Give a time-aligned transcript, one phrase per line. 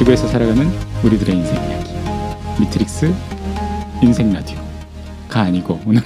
[0.00, 0.66] 지구에서 살아가는
[1.04, 1.92] 우리들의 인생 이야기.
[2.58, 3.12] 미트릭스
[4.02, 6.02] 인생 라디오가 아니고 오늘은.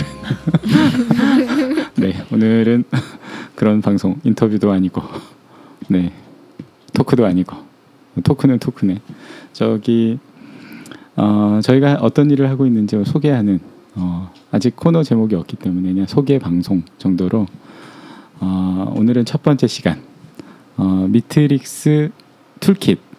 [1.98, 2.84] 네 오늘은
[3.54, 5.00] 그런 방송 인터뷰도 아니고.
[5.86, 6.12] 네
[6.92, 7.56] 토크도 아니고.
[8.24, 9.00] 토크는 토크네.
[9.52, 10.18] 저기
[11.14, 13.60] 어, 저희가 어떤 일을 하고 있는지 소개하는
[13.94, 17.46] 어, 아직 코너 제목이 없기 때문에 그냥 소개 방송 정도로
[18.40, 20.02] 어, 오늘은 첫 번째 시간.
[20.76, 22.10] 어, 미트릭스
[22.58, 23.13] toolkit 어,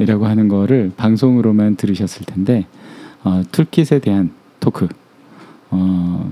[0.00, 2.66] 이라고 하는 거를 방송으로만 들으셨을 텐데
[3.24, 4.88] 어, toolkit에 대한 talk.
[5.70, 6.30] 어,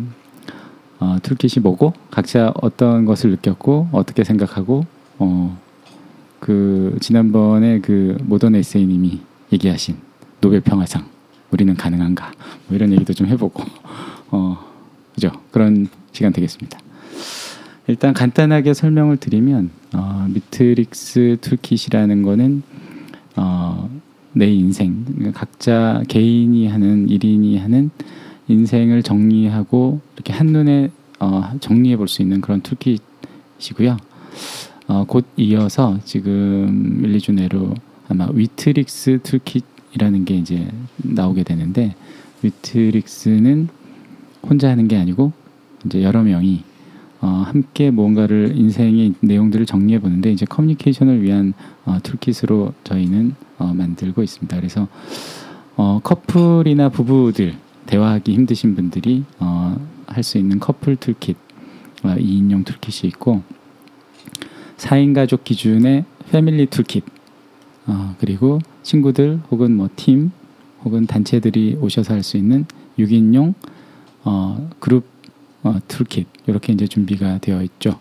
[1.00, 4.86] 어, toolkit이 뭐고 각자 어떤 것을 느꼈고 어떻게 생각하고
[5.18, 5.58] 어,
[6.38, 9.20] 그 지난번에 그 모던 에세이님이
[9.52, 9.96] 얘기하신
[10.40, 11.06] 노벨 평화상
[11.50, 12.32] 우리는 가능한가?
[12.66, 13.62] 뭐 이런 얘기도 좀 해보고
[14.30, 14.58] 어
[15.14, 15.30] 그죠?
[15.50, 16.78] 그런 시간 되겠습니다.
[17.86, 22.62] 일단 간단하게 설명을 드리면 어, 미트릭스 toolkit이라는 거는
[23.36, 23.88] 어,
[24.32, 27.90] 내 인생 각자 개인이 하는 일인이 하는
[28.48, 33.96] 인생을 정리하고 이렇게 한 눈에 어, 정리해 볼 수 있는 그런 toolkit이고요.
[34.88, 37.72] 어, 곧 이어서 지금 1, 2주 내로
[38.08, 41.94] 아마 위트릭스 toolkit이라는 게 이제 나오게 되는데
[42.42, 43.68] 위트릭스는
[44.42, 45.32] 혼자 하는 게 아니고
[45.86, 46.64] 이제 여러 명이
[47.22, 54.22] 어, 함께 뭔가를 인생의 내용들을 정리해 보는데 이제 커뮤니케이션을 위한 어, toolkit으로 저희는 어, 만들고
[54.22, 54.56] 있습니다.
[54.56, 54.88] 그래서
[55.76, 57.54] 어, 커플이나 부부들
[57.86, 61.36] 대화하기 힘드신 분들이 어, 할 수 있는 커플 toolkit
[62.02, 63.42] 어, 2인용 toolkit이 있고
[64.76, 67.04] 4인 가족 기준의 family toolkit
[67.86, 70.32] 어, 그리고 친구들 혹은 뭐 팀
[70.84, 72.66] 혹은 단체들이 오셔서 할 수 있는
[72.98, 73.54] 6인용
[74.24, 75.04] 어, 그룹
[75.62, 77.98] 어, 툴킷 이렇게 이제 준비가 되어 있죠.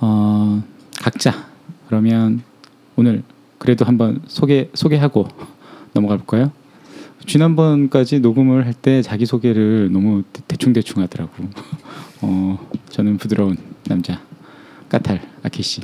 [0.00, 0.62] 어,
[1.00, 1.46] 각자
[1.86, 2.42] 그러면
[2.96, 3.22] 오늘
[3.58, 5.28] 그래도 한번 소개 소개하고
[5.94, 6.52] 넘어가 볼까요?
[7.26, 11.32] 지난번까지 녹음을 할 때 자기 소개를 너무 대충 대충 하더라고.
[12.22, 12.58] 어,
[12.90, 14.20] 저는 부드러운 남자
[14.88, 15.82] 까탈 아키 씨.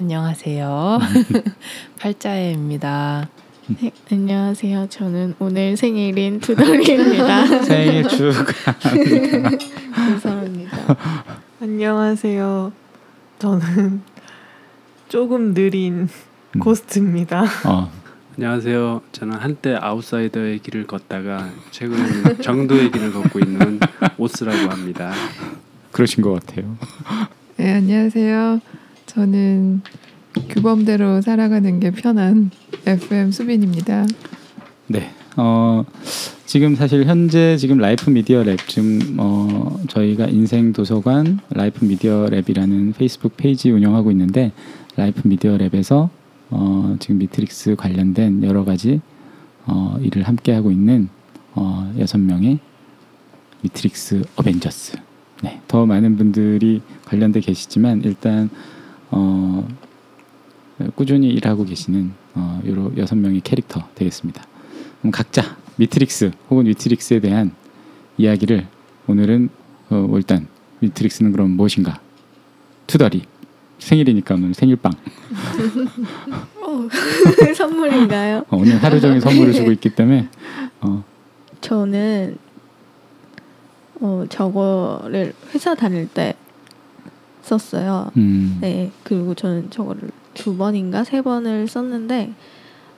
[0.00, 0.98] 안녕하세요.
[2.00, 3.28] 팔자애입니다.
[3.78, 4.88] 네, 안녕하세요.
[4.88, 7.46] 저는 오늘 생일인 두돌이입니다.
[7.62, 9.50] 생일 축하합니다.
[9.94, 10.96] 감사합니다.
[11.60, 12.72] 안녕하세요.
[13.38, 14.02] 저는
[15.08, 16.08] 조금 느린
[16.56, 16.58] 음.
[16.58, 17.44] 고스트입니다.
[17.64, 17.92] 어,
[18.36, 19.02] 안녕하세요.
[19.12, 23.78] 저는 한때 아웃사이더의 길을 걷다가 최근에는 정도의 길을 걷고 있는
[24.18, 25.12] 오스라고 합니다.
[25.92, 26.76] 그러신 것 같아요.
[27.56, 28.60] 네, 안녕하세요.
[29.06, 29.82] 저는
[30.48, 32.50] 규범대로 살아가는 게 편한
[32.86, 34.06] FM 수빈입니다.
[34.86, 35.10] 네.
[35.36, 35.84] 어,
[36.46, 42.94] 지금 사실 현재 지금 라이프 미디어 랩 지금 어, 저희가 인생 도서관 라이프 미디어 랩이라는
[42.96, 44.52] 페이스북 페이지 운영하고 있는데
[44.96, 46.08] 라이프 미디어 랩에서
[46.50, 49.00] 어, 지금 미트릭스 관련된 여러 가지
[49.66, 51.08] 어, 일을 함께 하고 있는
[51.54, 52.58] 어, 명의
[53.62, 54.96] 미트릭스 어벤져스.
[55.42, 55.60] 네.
[55.68, 58.50] 더 많은 분들이 관련돼 계시지만 일단
[59.10, 59.66] 어,
[60.94, 64.44] 꾸준히 일하고 계시는 어, 요로 여섯 명의 캐릭터 되겠습니다.
[65.00, 67.52] 그럼 각자 미트릭스 혹은 위트릭스에 대한
[68.18, 68.66] 이야기를
[69.06, 69.48] 오늘은
[69.90, 70.46] 어, 일단
[70.80, 72.00] 미트릭스는 그럼 무엇인가?
[72.86, 73.22] 투덜이
[73.78, 74.92] 생일이니까 오늘 생일빵.
[76.62, 76.88] 어,
[77.56, 78.44] 선물인가요?
[78.48, 80.28] 어, 오늘 하루 종일 선물을 주고 있기 때문에
[80.80, 81.02] 어,
[81.60, 82.36] 저는
[84.00, 86.34] 어, 저거를 회사 다닐 때
[87.42, 88.10] 썼어요.
[88.16, 92.32] 음, 네, 그리고 저는 저거를 두 번인가 세 번을 썼는데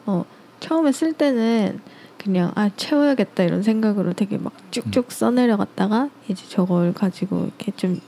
[0.07, 0.25] 어,
[0.61, 1.81] 처음에 쓸 때는
[2.17, 8.01] 그냥 아 채워야겠다 이런 생각으로 되게 막 쭉쭉 써내려갔다가 이제 저걸 가지고 이렇게 좀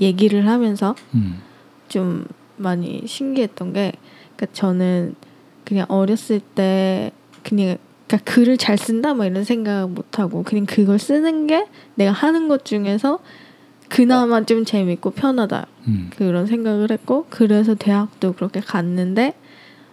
[0.00, 1.40] 얘기를 하면서 음,
[1.88, 2.26] 좀
[2.56, 3.92] 많이 신기했던 게
[4.36, 5.16] 그러니까 저는
[5.64, 7.10] 그냥 어렸을 때
[7.42, 7.76] 그냥
[8.06, 12.46] 그러니까 글을 잘 쓴다 뭐 이런 생각 못 하고 그냥 그걸 쓰는 게 내가 하는
[12.46, 13.18] 것 중에서
[13.88, 19.34] 그나마 좀 재밌고 편하다 음, 그런 생각을 했고 그래서 대학도 그렇게 갔는데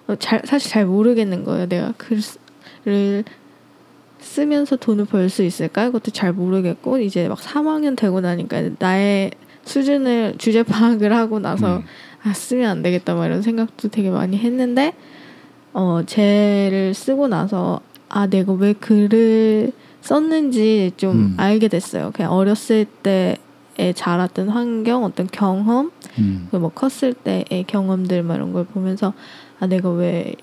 [0.07, 1.68] 어, 잘 사실 잘 모르겠는 거예요.
[1.68, 3.23] 내가 글을
[4.19, 5.85] 쓰면서 돈을 벌 수 있을까?
[5.88, 9.31] 그것도 잘 모르겠고 이제 막 3학년 되고 나니까 나의
[9.65, 11.83] 수준을 주제 파악을 하고 나서 음.
[12.23, 14.94] 아 쓰면 안 되겠다 막 이런 생각도 되게 많이 했는데
[15.73, 19.71] 어 쟤를 쓰고 나서 아 내가 왜 글을
[20.01, 21.33] 썼는지 좀 음.
[21.38, 22.12] 알게 됐어요.
[22.13, 23.38] 그냥 어렸을 때에
[23.95, 29.13] 자랐던 환경, 어떤 경험, 음, 그뭐 컸을 때의 경험들 막 이런 걸 보면서
[29.59, 30.33] 아 내가 왜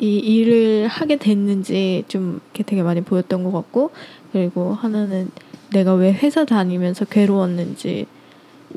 [0.00, 3.90] 이 일을 하게 됐는지 좀 이렇게 되게 많이 보였던 것 같고
[4.30, 5.28] 그리고 하나는
[5.72, 8.06] 내가 왜 회사 다니면서 괴로웠는지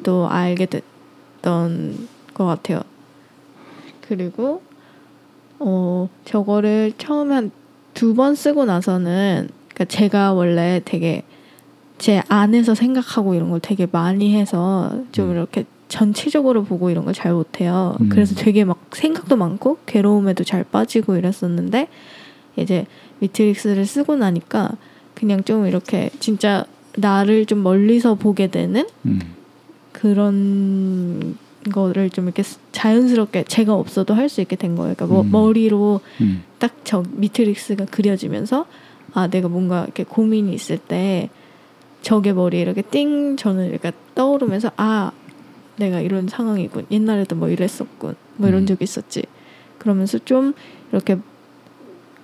[0.01, 2.81] 또 알게 됐던 것 같아요.
[4.01, 4.63] 그리고
[5.59, 7.51] 어 저거를 처음에 한
[7.93, 11.23] 두 번 쓰고 나서는 그러니까 제가 원래 되게
[12.01, 15.33] 제 안에서 생각하고 이런 걸 되게 많이 해서 좀 음.
[15.35, 17.95] 이렇게 전체적으로 보고 이런 걸 잘 못해요.
[18.01, 18.09] 음.
[18.09, 21.87] 그래서 되게 막 생각도 많고 괴로움에도 잘 빠지고 이랬었는데
[22.57, 22.85] 이제
[23.19, 24.71] 미트릭스를 쓰고 나니까
[25.13, 26.65] 그냥 좀 이렇게 진짜
[26.95, 29.19] 나를 좀 멀리서 보게 되는 음.
[29.91, 31.37] 그런
[31.71, 34.95] 거를 좀 이렇게 자연스럽게 제가 없어도 할 수 있게 된 거예요.
[34.95, 35.31] 그러니까 뭐 음.
[35.31, 36.43] 머리로 음.
[36.57, 38.65] 딱저 미트릭스가 그려지면서
[39.13, 41.29] 아 내가 뭔가 이렇게 고민이 있을 때
[42.01, 45.11] 저게 머리에 이렇게 띵 저는 이렇게 떠오르면서 아
[45.77, 48.65] 내가 이런 상황이군 옛날에도 뭐 이랬었군 뭐 이런 음.
[48.65, 49.23] 적이 있었지
[49.77, 50.53] 그러면서 좀
[50.91, 51.17] 이렇게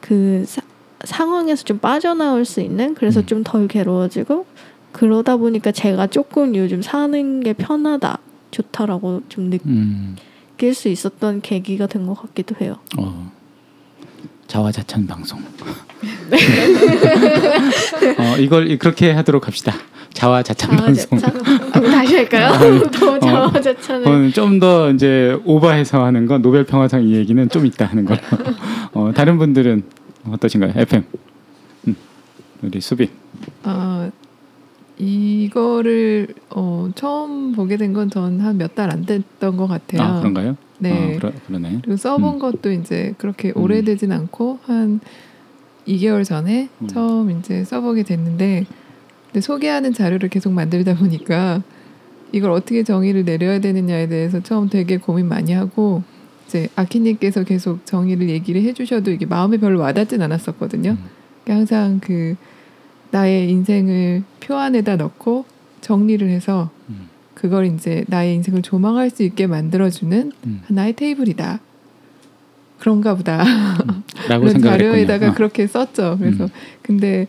[0.01, 0.61] 그 사-
[1.03, 3.25] 상황에서 좀 빠져나올 수 있는 그래서 음.
[3.25, 4.45] 좀덜 괴로워지고
[4.91, 8.17] 그러다 보니까 제가 조금 요즘 사는 게 편하다
[8.51, 10.15] 좋다라고 좀 느낄 음.
[10.73, 12.77] 수 있었던 계기가 된 것 같기도 해요.
[12.97, 13.31] 어.
[14.47, 15.39] 자화자찬 방송.
[16.29, 16.37] 네.
[18.17, 19.73] 어, 이걸 그렇게 하도록 합시다.
[20.13, 21.17] 자화자찬 방송.
[21.19, 21.69] 자화자찬.
[21.73, 22.81] 아, 다시 할까요?
[22.91, 24.07] 더 자화자찬을.
[24.07, 28.19] 어, 좀더 이제 오버해서 하는 건 노벨 평화상 이 얘기는 좀 이따 하는 걸로.
[28.93, 29.83] 어, 다른 분들은
[30.31, 30.73] 어떠신가요?
[30.75, 31.03] FM.
[31.87, 31.95] 음,
[32.63, 33.09] 우리 수빈.
[33.63, 34.09] 아
[34.97, 40.01] 이거를 어, 처음 보게 된 건 전 한 몇 달 안 됐던 것 같아요.
[40.01, 40.57] 아 그런가요?
[40.79, 41.15] 네.
[41.15, 41.79] 아, 그러, 그러네.
[41.83, 42.39] 그리고 써본 음.
[42.39, 43.61] 것도 이제 그렇게 음.
[43.61, 44.99] 오래되진 않고 한
[45.87, 46.87] 2개월 전에 음.
[46.87, 48.65] 처음 이제 써보게 됐는데
[49.27, 51.61] 근데 소개하는 자료를 계속 만들다 보니까
[52.31, 56.03] 이걸 어떻게 정의를 내려야 되느냐에 대해서 처음 되게 고민 많이 하고
[56.45, 60.91] 이제 아키님께서 계속 정의를 얘기를 해주셔도 이게 마음에 별로 와닿진 않았었거든요.
[60.91, 60.97] 음.
[61.43, 62.35] 그러니까 항상 그
[63.11, 65.45] 나의 인생을 표 안에다 넣고
[65.81, 67.09] 정리를 해서 음.
[67.33, 70.61] 그걸 이제 나의 인생을 조망할 수 있게 만들어주는 음.
[70.65, 71.59] 하나의 테이블이다.
[72.79, 73.43] 그런가 보다.
[74.27, 75.29] 라고 그런 생각을 자료에다가.
[75.29, 75.33] 어.
[75.33, 76.17] 그렇게 썼죠.
[76.19, 76.49] 그래서 음.
[76.81, 77.27] 근데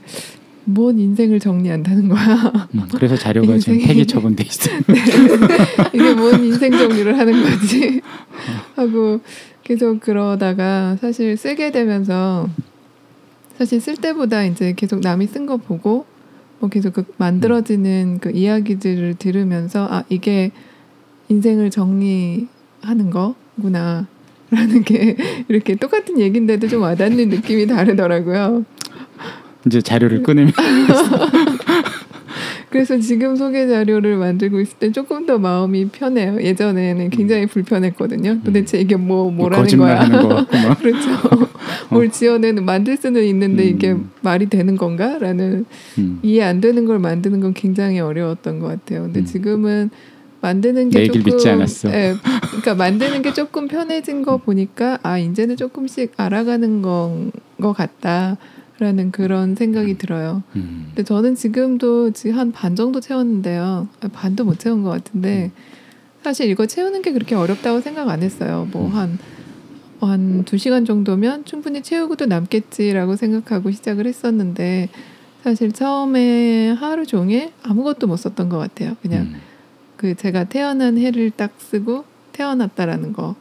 [0.64, 2.68] 뭔 인생을 정리한다는 거야.
[2.74, 4.70] 음, 그래서 자료가 지금 인생이- 폐기 처분돼 있어.
[5.94, 8.00] 이게 뭔 인생 정리를 하는 거지
[8.76, 9.20] 하고
[9.64, 12.48] 계속 그러다가 사실 쓰게 되면서
[13.56, 16.04] 사실 쓸 때보다 이제 계속 남이 쓴 거 보고
[16.60, 20.50] 뭐 계속 그 만들어지는 그 이야기들을 들으면서 아 이게
[21.28, 24.06] 인생을 정리하는 거구나
[24.50, 25.16] 라는 게
[25.48, 28.64] 이렇게 똑같은 얘긴데도 좀 와닿는 느낌이 다르더라고요.
[29.66, 30.52] 이제 자료를 꺼내면
[32.70, 36.40] 그래서 지금 소개 자료를 만들고 있을 때 조금 더 마음이 편해요.
[36.40, 38.40] 예전에는 굉장히 불편했거든요.
[38.44, 40.04] 도대체 이게 뭐 뭐라는 거야?
[40.78, 41.08] 그렇죠.
[41.90, 44.10] 뭘 지어내는 만들 수는 있는데 이게 음.
[44.20, 45.64] 말이 되는 건가?라는
[45.98, 46.20] 음.
[46.22, 49.02] 이해 안 되는 걸 만드는 건 굉장히 어려웠던 것 같아요.
[49.02, 49.24] 근데 음.
[49.24, 49.90] 지금은
[50.40, 51.90] 만드는 게 조금 믿지 않았어.
[51.92, 52.14] 예,
[52.48, 57.30] 그러니까 만드는 게 조금 편해진 거 보니까 아 이제는 조금씩 알아가는 건
[57.60, 60.44] 것 같다라는 그런 생각이 들어요.
[60.54, 60.84] 음.
[60.88, 63.88] 근데 저는 지금도 지금 한 반 정도 채웠는데요.
[64.00, 65.50] 아, 반도 못 채운 것 같은데
[66.22, 68.68] 사실 이거 채우는 게 그렇게 어렵다고 생각 안 했어요.
[68.72, 69.18] 뭐 한
[70.00, 74.88] 한두 시간 정도면 충분히 채우고도 남겠지라고 생각하고 시작을 했었는데
[75.42, 78.96] 사실 처음에 하루 종일 아무것도 못 썼던 것 같아요.
[79.02, 79.40] 그냥 음.
[79.98, 83.36] 그 제가 태어난 해를 딱 쓰고 태어났다라는 거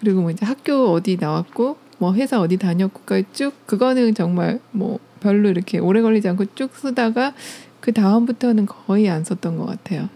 [0.00, 5.48] 그리고 뭐 이제 학교 어디 나왔고 뭐 회사 어디 다녔고까지 쭉 그거는 정말 뭐 별로
[5.48, 7.34] 이렇게 오래 걸리지 않고 쭉 쓰다가
[7.80, 10.08] 그 다음부터는 거의 안 썼던 것 같아요.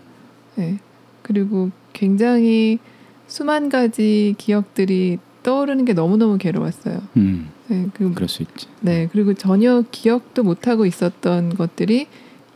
[0.56, 0.78] 네.
[1.22, 2.78] 그리고 굉장히
[3.26, 7.02] 수만 가지 기억들이 떠오르는 게 너무너무 괴로웠어요.
[7.16, 7.50] 음.
[7.68, 8.66] 네, 그리고 그럴 수 있지.
[8.80, 12.06] 네, 그리고 전혀 기억도 못 하고 있었던 것들이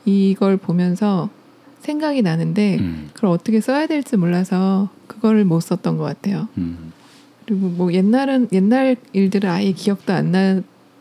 [0.05, 1.29] 이걸 보면서
[1.81, 3.11] 생각이 나는데 음.
[3.15, 6.49] 그걸 어떻게 써야 될지 몰라서 그거를 못 썼던 것 같아요.
[6.59, 6.93] 음.
[7.47, 10.31] 그리고 뭐 옛날은 옛날 일들은 아예 기억도 안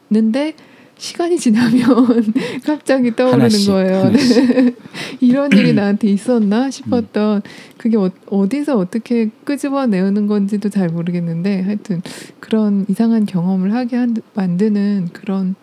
[0.09, 0.55] 나는데
[0.97, 1.79] 시간이 지나면
[2.65, 3.99] 갑자기 떠오르는 하나씩, 거예요.
[4.05, 4.53] 하나씩.
[4.53, 4.75] 네.
[5.21, 7.41] 이런 일이 나한테 있었나 싶었던
[7.77, 12.01] 그게 어, 어디서 어떻게 끄집어 내는 건지도 잘 모르겠는데 하여튼
[12.41, 15.55] 그런 이상한 경험을 하게 한, 만드는 그런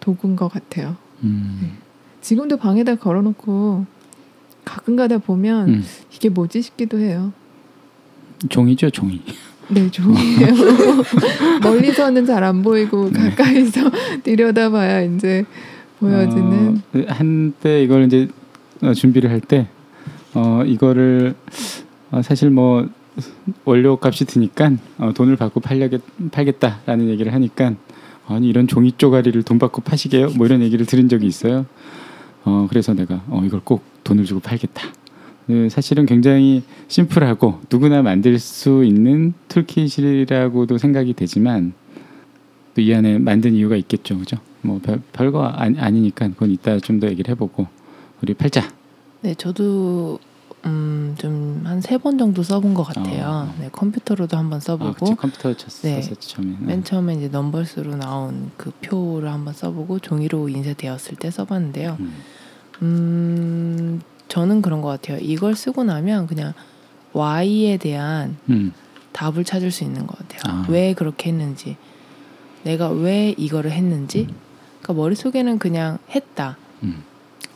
[0.00, 0.96] 도구인 것 같아요.
[1.24, 1.76] 음.
[2.22, 3.84] 지금도 방에다 걸어놓고
[4.64, 5.84] 가끔 가다 보면 음.
[6.14, 7.32] 이게 뭐지 싶기도 해요.
[8.48, 9.20] 종이죠, 종이.
[9.68, 10.46] 네, 종이에요.
[11.62, 13.30] 멀리서는 잘 안 보이고 네.
[13.30, 13.90] 가까이서
[14.24, 15.44] 들여다봐야 이제
[15.98, 16.82] 보여지는.
[16.94, 18.28] 어, 한때 이걸 이제
[18.82, 19.68] 어, 준비를 할 때
[20.34, 21.34] 어, 이거를
[22.10, 22.88] 어, 사실 뭐
[23.64, 26.00] 원료 값이 드니까 어, 돈을 받고 팔려겠,
[26.32, 27.74] 팔겠다라는 얘기를 하니까
[28.26, 30.30] 아니 이런 종이 쪼가리를 돈 받고 파시게요?
[30.36, 31.66] 뭐 이런 얘기를 들은 적이 있어요.
[32.44, 34.82] 어, 그래서 내가 어, 이걸 꼭 돈을 주고 팔겠다.
[35.46, 41.72] 그 사실은 굉장히 심플하고 누구나 만들 수 있는 toolkit이라고도 생각이 되지만
[42.74, 44.36] 또 이 안에 만든 이유가 있겠죠, 그죠?
[44.62, 47.66] 뭐 별, 별거 아니, 아니 니까 그건 이따 좀 더 얘기를 해보고
[48.22, 48.62] 우리 팔자.
[49.22, 50.18] 네, 저도
[50.66, 53.48] 음, 좀 한 세 번 정도 써본 것 같아요.
[53.48, 53.54] 어.
[53.58, 56.00] 네, 컴퓨터로도 한번 아, 써보고 그치, 컴퓨터 쳤었지 네.
[56.18, 56.56] 처음에.
[56.60, 61.96] 맨 처음에 이제 Numbers로 나온 그 표를 한번 써보고 종이로 인쇄되었을 때 써봤는데요.
[62.00, 62.14] 음.
[62.82, 65.18] 음, 저는 그런 것 같아요.
[65.20, 66.52] 이걸 쓰고 나면 그냥
[67.12, 68.72] Y에 대한 음.
[69.12, 70.40] 답을 찾을 수 있는 것 같아요.
[70.44, 70.66] 아.
[70.68, 71.76] 왜 그렇게 했는지,
[72.62, 74.28] 내가 왜 이거를 했는지.
[74.82, 77.02] 그러니까 머릿 속에는 그냥 했다, 음.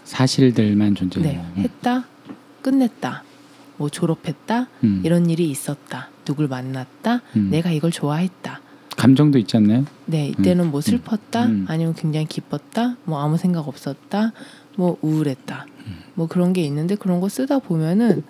[0.05, 1.47] 사실들만 존재해요.
[1.55, 2.05] 네, 했다,
[2.65, 3.23] 끝냈다,
[3.77, 5.03] 뭐 졸업했다, 음.
[5.05, 7.51] 이런 일이 있었다, 누굴 만났다, 음.
[7.51, 8.63] 내가 이걸 좋아했다.
[8.97, 9.85] 감정도 있지 않나요?
[10.07, 11.67] 네, 이때는 뭐 슬펐다, 음.
[11.69, 14.33] 아니면 굉장히 기뻤다, 뭐 아무 생각 없었다,
[14.77, 15.99] 뭐 우울했다, 음.
[16.15, 18.23] 뭐 그런 게 있는데 그런 거 쓰다 보면은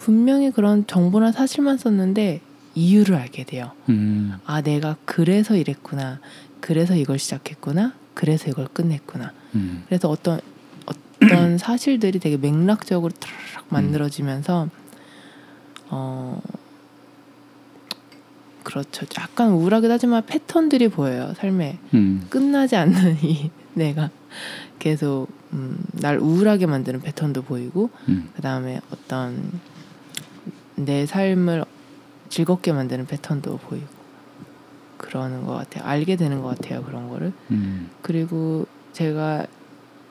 [0.00, 2.40] 분명히 그런 정보나 사실만 썼는데
[2.74, 3.70] 이유를 알게 돼요.
[3.90, 4.34] 음.
[4.44, 6.18] 아, 내가 그래서 이랬구나,
[6.60, 9.32] 그래서 이걸 시작했구나, 그래서 이걸 끝냈구나.
[9.54, 9.84] 음.
[9.86, 10.40] 그래서 어떤
[11.24, 13.30] 어떤 사실들이 되게 맥락적으로 탁
[13.68, 14.68] 만들어지면서
[15.90, 16.40] 어
[18.62, 19.06] 그렇죠.
[19.18, 21.34] 약간 우울하기도 하지만 패턴들이 보여요.
[21.36, 22.26] 삶에 음.
[22.30, 24.10] 끝나지 않는 이 내가
[24.78, 28.30] 계속 음, 날 우울하게 만드는 패턴도 보이고 음.
[28.34, 29.60] 그 다음에 어떤
[30.76, 31.64] 내 삶을
[32.28, 33.86] 즐겁게 만드는 패턴도 보이고
[34.96, 35.84] 그러는 것 같아요.
[35.84, 36.82] 알게 되는 것 같아요.
[36.82, 37.32] 그런 거를.
[37.50, 37.90] 음.
[38.00, 39.46] 그리고 제가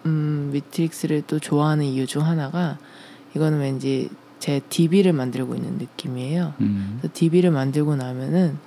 [0.06, 2.78] 음, 미트릭스를 또 좋아하는 이유 중 하나가
[3.36, 6.54] 이거는 왠지 제 DB를 만들고 있는 느낌이에요.
[6.62, 6.98] 음.
[7.00, 8.58] 그래서 DB를 만들고 나면은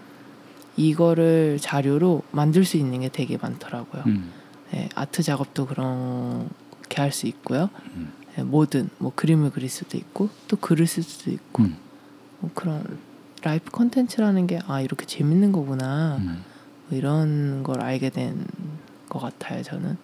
[0.76, 4.02] 이거를 자료로 만들 수 있는 게 되게 많더라고요.
[4.06, 4.30] 음.
[4.70, 7.70] 네, 아트 작업도 그렇게 할 수 있고요.
[7.94, 8.12] 음.
[8.36, 11.76] 네, 뭐든 뭐 그림을 그릴 수도 있고 또 글을 쓸 수도 있고 음.
[12.40, 12.98] 뭐 그런
[13.42, 16.42] life 컨텐츠라는 게 아 이렇게 재밌는 거구나 음.
[16.88, 18.46] 뭐 이런 걸 알게 된
[19.08, 19.62] 것 같아요.
[19.62, 19.96] 저는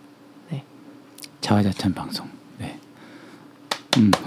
[1.40, 2.28] 자화자찬 방송.
[2.59, 2.78] 네.
[3.99, 4.11] 음.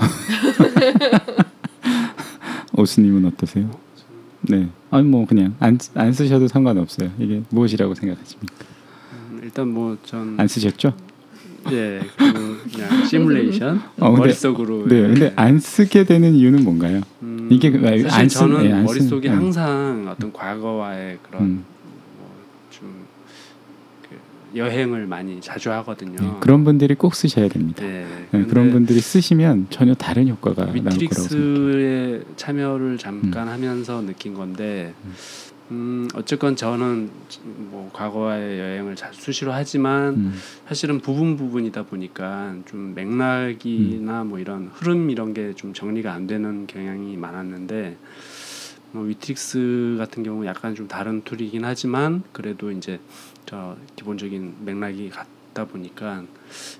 [2.75, 3.69] 오스님은 어떠세요?
[4.41, 4.67] 네.
[4.89, 7.11] 아니 뭐 그냥 안, 안 쓰셔도 상관없어요.
[7.19, 8.55] 이게 무엇이라고 생각하십니까?
[9.31, 10.93] 음, 일단 뭐 전 안 쓰셨죠?
[11.71, 14.95] 예, 그 그냥 시뮬레이션 어, 근데- 머릿속으로 네.
[14.97, 15.01] 예.
[15.03, 17.01] 근데 안 쓰게 되는 이유는 뭔가요?
[17.21, 17.71] 음, 이게
[18.09, 19.35] 안 쓰- 저는 예, 안 쓰- 머릿속에 음.
[19.37, 21.65] 항상 어떤 과거와의 그런 음.
[24.55, 26.15] 여행을 많이 자주 하거든요.
[26.19, 27.83] 네, 그런 분들이 꼭 쓰셔야 됩니다.
[27.83, 31.03] 네, 네, 그런 분들이 쓰시면 전혀 다른 효과가 나올 거라고 생각해요.
[31.03, 34.93] 위트릭스에 참여를 잠깐 하면서 느낀 건데
[35.71, 37.09] 음, 어쨌건 저는
[37.43, 40.33] 뭐 과거와의 여행을 자, 수시로 하지만 음.
[40.67, 44.27] 사실은 부분 부분이다 보니까 좀 맥락이나 음.
[44.27, 47.97] 뭐 이런 흐름 이런 게 좀 정리가 안 되는 경향이 많았는데
[48.91, 52.99] 뭐 위트릭스 같은 경우 약간 좀 다른 tool이긴 하지만 그래도 이제
[53.45, 56.23] 저 기본적인 맥락이 같다 보니까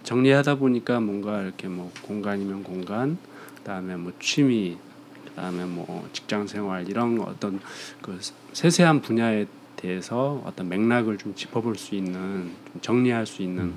[0.04, 3.18] 정리하다 보니까 뭔가 이렇게 뭐 공간이면 공간
[3.58, 4.78] 그다음에 뭐 취미
[5.26, 7.60] 그다음에 뭐 직장 생활 이런 어떤
[8.02, 8.20] 그
[8.54, 13.74] 세세한 분야에 대해서 어떤 맥락을 좀 짚어볼 수 있는 좀 정리할 수 있는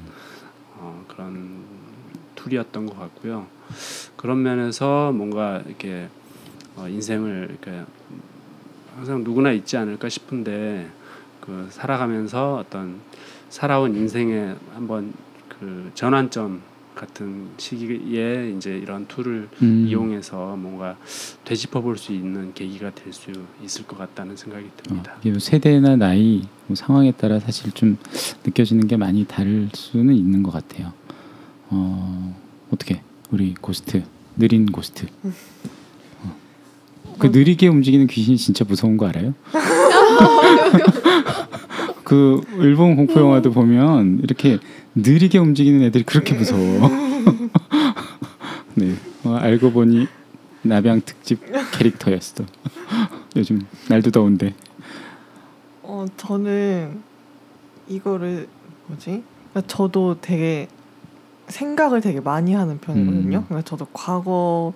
[0.74, 1.64] 어, 그런
[2.34, 3.46] 툴이었던 것 같고요.
[4.16, 6.08] 그런 면에서 뭔가 이렇게
[6.76, 7.84] 어, 인생을 이렇게
[8.94, 10.88] 항상 누구나 있지 않을까 싶은데
[11.46, 13.00] 그 살아가면서 어떤
[13.48, 15.12] 살아온 인생의 한번
[15.48, 16.60] 그 전환점
[16.94, 19.84] 같은 시기에 이제 이런 tool을 음.
[19.86, 20.96] 이용해서 뭔가
[21.44, 23.30] 되짚어 볼 수 있는 계기가 될 수
[23.62, 25.16] 있을 것 같다는 생각이 어, 듭니다.
[25.22, 27.98] 뭐 세대나 나이 뭐 상황에 따라 사실 좀
[28.44, 30.92] 느껴지는 게 많이 다를 수는 있는 것 같아요.
[31.68, 32.34] 어,
[32.70, 34.02] 어떻게 우리 고스트
[34.38, 35.06] 느린 고스트.
[36.22, 36.36] 어.
[37.18, 39.34] 그 느리게 움직이는 귀신이 진짜 무서운 거 알아요?
[42.06, 44.60] 그 일본 공포 영화도 보면 이렇게
[44.94, 46.62] 느리게 움직이는 애들이 그렇게 무서워.
[48.74, 48.94] 네,
[49.24, 50.06] 어, 알고 보니
[50.62, 51.40] 나병 특집
[51.72, 52.44] 캐릭터였어.
[53.34, 54.54] 요즘 날도 더운데.
[55.82, 57.00] 어 저는
[57.88, 58.46] 이거를
[58.86, 59.24] 뭐지?
[59.50, 60.68] 그러니까 저도 되게
[61.48, 63.38] 생각을 되게 많이 하는 편이거든요.
[63.38, 63.44] 음.
[63.48, 64.74] 그러니까 저도 과거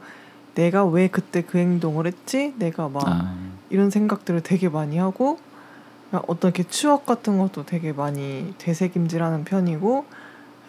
[0.56, 2.54] 내가 왜 그때 그 행동을 했지?
[2.58, 3.37] 내가 막 아,
[3.70, 5.38] 이런 생각들을 되게 많이 하고
[6.26, 10.05] 어떤 이렇게 추억 같은 것도 되게 많이 되새김질하는 편이고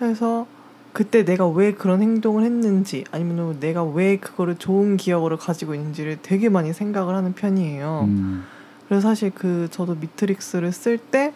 [0.01, 0.45] 해서
[0.93, 6.49] 그때 내가 왜 그런 행동을 했는지 아니면 내가 왜 그거를 좋은 기억으로 가지고 있는지를 되게
[6.49, 8.01] 많이 생각을 하는 편이에요.
[8.07, 8.43] 음,
[8.87, 11.33] 그래서 사실 그 저도 미트릭스를 쓸 때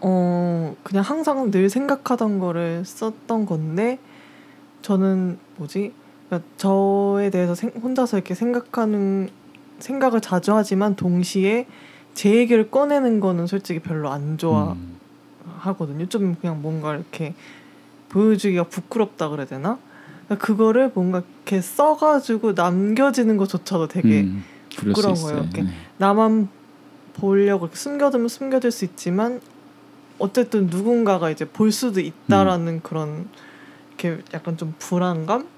[0.00, 3.98] 어, 그냥 항상 늘 생각하던 거를 썼던 건데
[4.82, 5.92] 저는 뭐지?
[6.28, 9.28] 그러니까 저에 대해서 생- 혼자서 이렇게 생각하는
[9.78, 11.66] 생각을 자주 하지만 동시에
[12.16, 14.72] 제 얘기를 꺼내는 거는 솔직히 별로 안 좋아.
[14.72, 14.96] 음.
[15.58, 16.06] 하거든요.
[16.06, 17.34] 좀 그냥 뭔가 이렇게
[18.08, 19.78] 보여주기가 부끄럽다 그래야 되나?
[20.24, 24.44] 그러니까 그거를 뭔가 이렇게 써가지고 남겨지는 것조차도 되게 음.
[24.70, 25.42] 거예요.
[25.42, 25.68] 이렇게 네.
[25.98, 26.48] 나만
[27.14, 29.40] 보려고 숨겨두면 숨겨질 수 있지만
[30.18, 32.80] 어쨌든 누군가가 이제 볼 수도 있다라는 음.
[32.82, 33.28] 그런
[33.88, 35.48] 이렇게 약간 좀 불안감?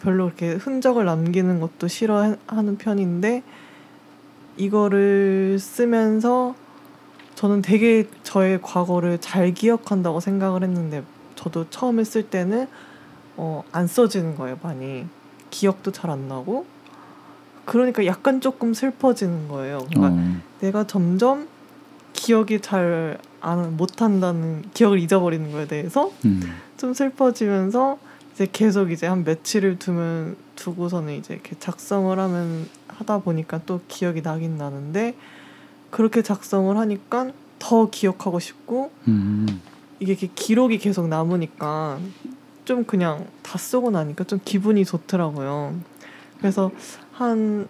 [0.00, 3.42] 별로 이렇게 흔적을 남기는 것도 싫어하는 편인데
[4.56, 6.54] 이거를 쓰면서
[7.34, 11.02] 저는 되게 저의 과거를 잘 기억한다고 생각을 했는데
[11.34, 12.68] 저도 처음에 쓸 때는
[13.36, 15.06] 어, 안 써지는 거예요 많이
[15.50, 16.66] 기억도 잘 안 나고
[17.64, 19.86] 그러니까 약간 조금 슬퍼지는 거예요.
[19.88, 21.48] 그러니까 어, 내가 점점
[22.12, 26.40] 기억이 잘 안 못한다는 기억을 잊어버리는 거에 대해서 음.
[26.76, 27.98] 좀 슬퍼지면서
[28.32, 32.68] 이제 계속 이제 한 며칠을 두면 두고서는 이제 이렇게 작성을 하면
[33.02, 35.14] 하다 보니까 또 기억이 나긴 나는데
[35.90, 39.60] 그렇게 작성을 하니까 더 기억하고 싶고 음.
[40.00, 42.00] 이게 기록이 계속 남으니까
[42.64, 45.74] 좀 그냥 다 쓰고 나니까 좀 기분이 좋더라고요.
[46.38, 46.70] 그래서
[47.12, 47.68] 한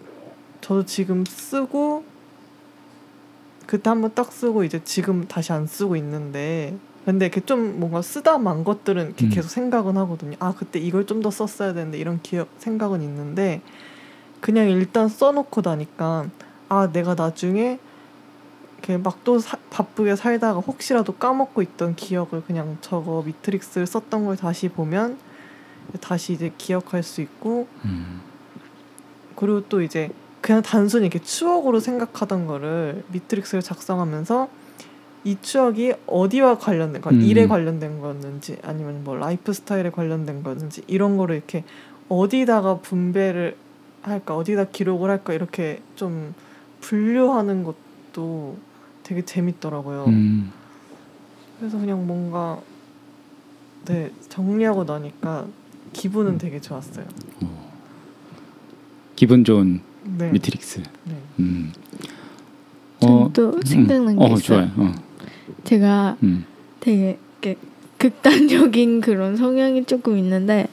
[0.61, 2.05] 저도 지금 쓰고
[3.67, 6.75] 그때 한번 딱 쓰고 이제 지금 다시 안 쓰고 있는데
[7.05, 9.29] 근데 이렇게 좀 뭔가 쓰다 만 것들은 이렇게 음.
[9.29, 10.37] 계속 생각은 하거든요.
[10.39, 13.61] 아 그때 이걸 좀 더 썼어야 되는데 이런 기억 생각은 있는데
[14.43, 16.25] 그냥 일단 써놓고 나니까
[16.67, 17.79] 아 내가 나중에
[18.77, 24.67] 이렇게 막 또 바쁘게 살다가 혹시라도 까먹고 있던 기억을 그냥 저거 미트릭스를 썼던 걸 다시
[24.67, 25.17] 보면
[26.01, 28.19] 다시 이제 기억할 수 있고 음.
[29.37, 30.09] 그리고 또 이제
[30.41, 34.49] 그냥 단순히 이렇게 추억으로 생각하던 거를 미트릭스를 작성하면서
[35.23, 37.21] 이 추억이 어디와 관련된 거, 음.
[37.21, 41.63] 일에 관련된 거였는지 아니면 뭐 라이프 스타일에 관련된 거였는지 이런 거를 이렇게
[42.09, 43.55] 어디다가 분배를
[44.03, 46.33] 할까, 어디다 기록을 할까 이렇게 좀
[46.81, 48.57] 분류하는 것도
[49.03, 50.05] 되게 재밌더라고요.
[50.05, 50.51] 음.
[51.59, 52.59] 그래서 그냥 뭔가
[53.85, 55.47] 네 정리하고 나니까
[55.93, 57.05] 기분은 되게 좋았어요.
[59.15, 60.31] 기분 좋은 네.
[60.31, 60.83] 미트릭스.
[61.05, 61.15] 네.
[61.39, 61.71] 음.
[63.05, 64.39] 어, 또 생각난 게 어, 있어요.
[64.41, 64.71] 좋아요.
[64.77, 64.95] 어.
[65.63, 66.45] 제가 음.
[66.79, 67.59] 되게 이렇게
[67.97, 70.67] 극단적인 그런 성향이 조금 있는데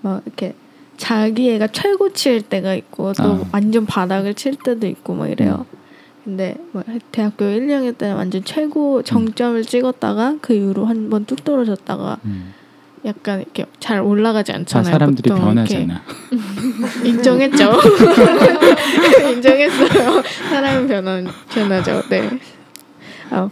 [0.00, 0.54] 막 이렇게
[0.96, 3.40] 자기 애가 최고 칠 때가 있고 또 아.
[3.52, 5.66] 완전 바닥을 칠 때도 있고 막 이래요.
[6.24, 11.42] 근데 뭐 대학교 1, 2학년 때는 완전 최고 정점을 찍었다가 그 이후로 한 번 뚝
[11.44, 12.54] 떨어졌다가 음.
[13.04, 14.92] 약간 이렇게 잘 올라가지 다 않잖아요.
[14.92, 15.74] 사람들이 보통 이렇게.
[15.86, 16.02] 변하잖아.
[17.04, 17.72] 인정했죠.
[19.32, 20.22] 인정했어요.
[20.50, 22.02] 사람은 변한 변하죠.
[22.08, 22.30] 네.
[23.30, 23.48] 아,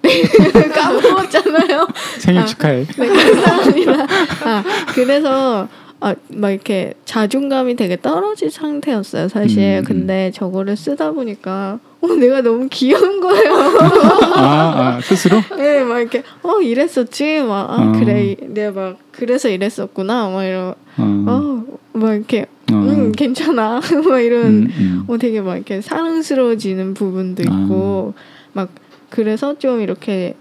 [0.00, 0.22] 네.
[0.74, 1.88] 까먹었잖아요.
[2.18, 2.44] 생일 아.
[2.46, 2.86] 축하해.
[2.86, 4.06] 네, 감사합니다.
[4.44, 5.68] 아, 그래서
[6.00, 9.58] 아, 막 이렇게 자존감이 되게 떨어진 상태였어요, 사실.
[9.62, 9.84] 음, 음.
[9.84, 13.52] 근데 저거를 쓰다 보니까 어, 내가 너무 귀여운 거예요.
[14.36, 15.40] 아, 아 스스로?
[15.56, 17.92] 네, 막 이렇게 어 이랬었지, 막 아, 어.
[17.98, 21.24] 그래, 내가 막 그래서 이랬었구나, 막 이러, 어.
[21.26, 22.74] 어, 막 이렇게 어.
[22.74, 25.04] 음 괜찮아, 막 이런 음, 음.
[25.08, 27.62] 어, 되게 막 이렇게 사랑스러워지는 부분도 아.
[27.64, 28.14] 있고
[28.52, 28.70] 막
[29.10, 30.34] 그래서 좀 이렇게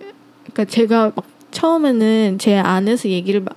[0.54, 3.56] 그러니까 제가 막 처음에는 제 안에서 얘기를 막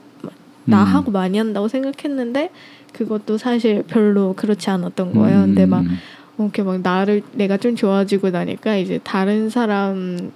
[0.65, 2.51] 나하고 많이 한다고 생각했는데
[2.93, 5.41] 그것도 사실 별로 그렇지 않았던 거예요.
[5.43, 5.99] 근데 막 음.
[6.39, 10.31] 어, 이렇게 막 나를 내가 좀 좋아지고 나니까 이제 다른 사람도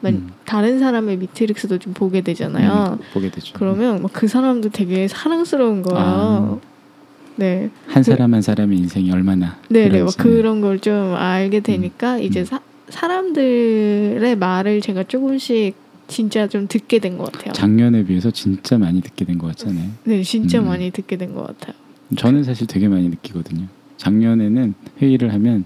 [0.00, 0.30] 만- 음.
[0.44, 2.98] 다른 사람의 미트릭스도 좀 보게 되잖아요.
[3.00, 3.52] 음, 보게 되죠.
[3.56, 6.60] 그러면 막그 사람도 되게 사랑스러운 거예요.
[7.36, 7.70] 네.
[7.86, 10.14] 한 사람 한 사람의 인생이 얼마나 네네 막.
[10.18, 12.44] 그런 걸 좀 알게 되니까 이제 음.
[12.44, 15.74] 사, 사람들의 말을 제가 조금씩
[16.10, 17.52] 진짜 좀 듣게 된 것 같아요.
[17.52, 19.88] 작년에 비해서 진짜 많이 듣게 된 것 같잖아요.
[20.04, 20.66] 네, 진짜 음.
[20.66, 21.74] 많이 듣게 된 것 같아요.
[22.16, 23.66] 저는 사실 되게 많이 느끼거든요.
[23.96, 25.64] 작년에는 회의를 하면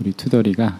[0.00, 0.78] 우리 투덜이가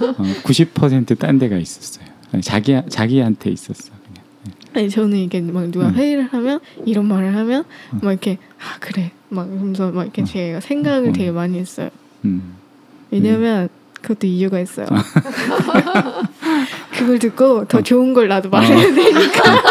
[0.00, 2.06] 어, 90%딴 데가 있었어요.
[2.32, 3.90] 아니, 자기 자기한테 있었어.
[4.04, 4.54] 그냥.
[4.74, 5.94] 아니 저는 이게 막 누가 음.
[5.94, 8.00] 회의를 하면 이런 말을 하면 음.
[8.02, 10.26] 막 이렇게 아 그래 막 하면서 막 이렇게 음.
[10.26, 11.12] 제가 생각을 음.
[11.12, 11.88] 되게 많이 했어요.
[12.26, 12.54] 음.
[13.10, 13.68] 왜냐면
[14.02, 14.86] 그것도 이유가 있어요.
[16.98, 19.62] 그걸 듣고 더 좋은 걸 나도 말해야 되니까.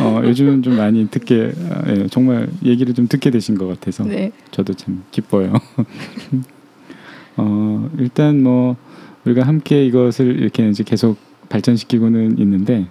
[0.00, 4.32] 어, 요즘은 좀 많이 듣게 어, 예, 정말 얘기를 좀 듣게 되신 것 같아서 네.
[4.50, 5.52] 저도 참 기뻐요.
[7.36, 8.76] 어, 일단 뭐
[9.24, 11.16] 우리가 함께 이것을 이렇게 이제 계속
[11.48, 12.86] 발전시키고는 있는데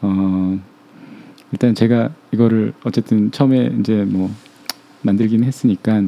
[0.00, 0.58] 어,
[1.52, 4.30] 일단 제가 이거를 어쨌든 처음에 이제 뭐
[5.02, 6.02] 만들긴 했으니까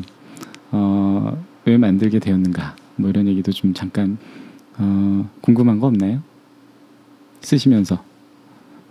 [0.73, 4.19] 어, 왜 만들게 되었는가 뭐 이런 얘기도 좀 잠깐
[4.79, 6.21] 어, 궁금한 거 없나요?
[7.41, 8.03] 쓰시면서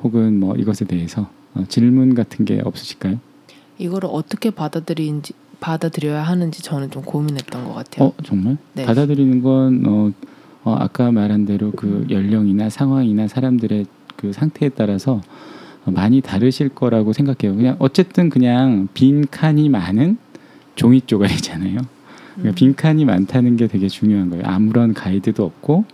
[0.04, 3.20] 혹은 뭐 이것에 대해서 어, 질문 같은 게 없으실까요?
[3.78, 8.10] 이거를 어떻게 받아들이는지 받아들여야 하는지 저는 좀 고민했던 것 같아요.
[8.10, 8.86] 어 정말 네.
[8.86, 10.12] 받아들이는 건 어,
[10.64, 15.22] 어, 아까 말한 대로 그 연령이나 상황이나 사람들의 그 상태에 따라서
[15.86, 17.56] 어, 많이 다르실 거라고 생각해요.
[17.56, 20.18] 그냥 어쨌든 그냥 빈 칸이 많은
[20.76, 21.97] 종이 쪼가리잖아요.
[22.38, 22.56] 그러니까 음.
[22.56, 24.44] 빈 칸이 많다는 게 되게 중요한 거예요.
[24.46, 25.86] 아무런 가이드도 없고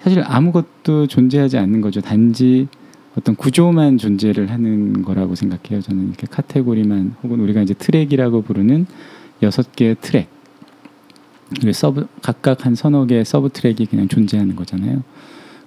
[0.00, 2.00] 사실 아무것도 존재하지 않는 거죠.
[2.00, 2.68] 단지
[3.16, 5.80] 어떤 구조만 존재를 하는 거라고 생각해요.
[5.80, 8.86] 저는 이렇게 카테고리만 혹은 우리가 이제 트랙이라고 부르는
[9.42, 10.28] 여섯 개의 트랙
[11.50, 15.02] 그리고 sub 각각 한 서너 개의 sub track이 그냥 존재하는 거잖아요.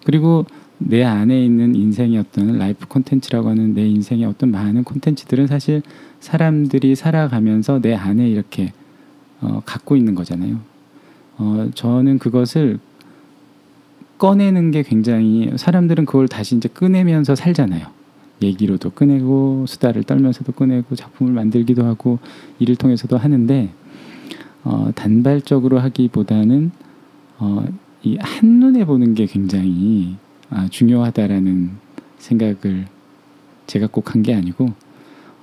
[0.04, 0.46] 그리고
[0.80, 5.82] 내 안에 있는 인생의 어떤 life 콘텐츠라고 하는 내 인생의 어떤 많은 콘텐츠들은 사실
[6.20, 8.74] 사람들이 살아가면서 내 안에 이렇게
[9.42, 10.60] 어, 갖고 있는 거잖아요.
[11.38, 12.80] 어, 저는 그것을
[14.18, 17.86] 꺼내는 게 굉장히 사람들은 그걸 다시 이제 꺼내면서 살잖아요.
[18.42, 22.20] 얘기로도 꺼내고 수다를 떨면서도 꺼내고 작품을 만들기도 하고
[22.60, 23.70] 일을 통해서도 하는데
[24.64, 26.72] 어, 단발적으로 하기보다는
[27.40, 27.66] 어,
[28.04, 30.18] 이 한눈에 보는 게 굉장히
[30.50, 31.72] 아, 중요하다라는
[32.18, 32.88] 생각을
[33.68, 34.72] 제가 꼭 한 게 아니고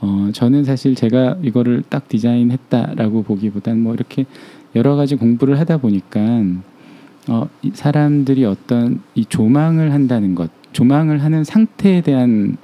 [0.04, 4.26] 어, 저는 사실 제가 이거를 딱 디자인했다라고 보기보단 뭐 이렇게
[4.76, 6.20] 여러 가지 공부를 하다 보니까
[7.28, 12.58] 어, 이 사람들이 어떤 이 조망을 한다는 것, 조망을 하는 상태에 대한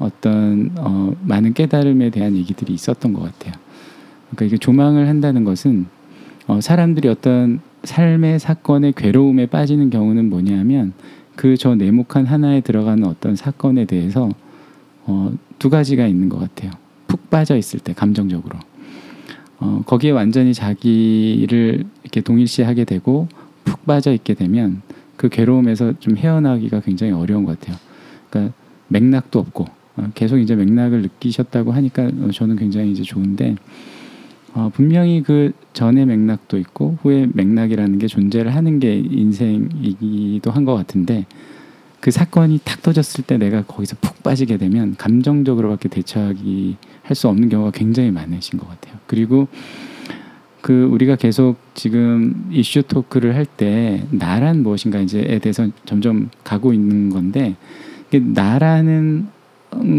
[0.00, 3.54] 어떤 어, 많은 깨달음에 대한 얘기들이 있었던 것 같아요.
[4.30, 5.86] 그러니까 이게 조망을 한다는 것은
[6.48, 10.92] 어, 사람들이 어떤 삶의 사건의 괴로움에 빠지는 경우는 뭐냐면
[11.36, 14.28] 그 저 네모칸 하나에 들어가는 어떤 사건에 대해서
[15.06, 15.32] 어,
[15.64, 16.72] 두 가지가 있는 것 같아요.
[17.06, 18.58] 푹 빠져 있을 때 감정적으로
[19.60, 23.28] 어, 거기에 완전히 자기를 이렇게 동일시하게 되고
[23.64, 24.82] 푹 빠져 있게 되면
[25.16, 27.78] 그 괴로움에서 좀 헤어나기가 굉장히 어려운 것 같아요.
[28.28, 28.54] 그러니까
[28.88, 29.64] 맥락도 없고
[29.96, 33.56] 어, 계속 이제 맥락을 느끼셨다고 하니까 어, 저는 굉장히 이제 좋은데
[34.52, 40.74] 어, 분명히 그 전의 맥락도 있고 후의 맥락이라는 게 존재를 하는 게 인생이기도 한 것
[40.74, 41.24] 같은데
[42.04, 47.48] 그 사건이 탁 터졌을 때 내가 거기서 푹 빠지게 되면 감정적으로밖에 대처하기 할 수 없는
[47.48, 48.96] 경우가 굉장히 많으신 것 같아요.
[49.06, 49.48] 그리고
[50.60, 57.08] 그 우리가 계속 지금 이슈 토크를 할 때 나란 무엇인가 이제에 대해서 점점 가고 있는
[57.08, 57.56] 건데
[58.12, 59.28] 나라는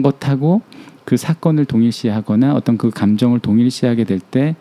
[0.03, 0.61] 것하고
[1.05, 4.55] 그 사건을 동일시하거나 어떤 그 감정을 동일시하게 될 때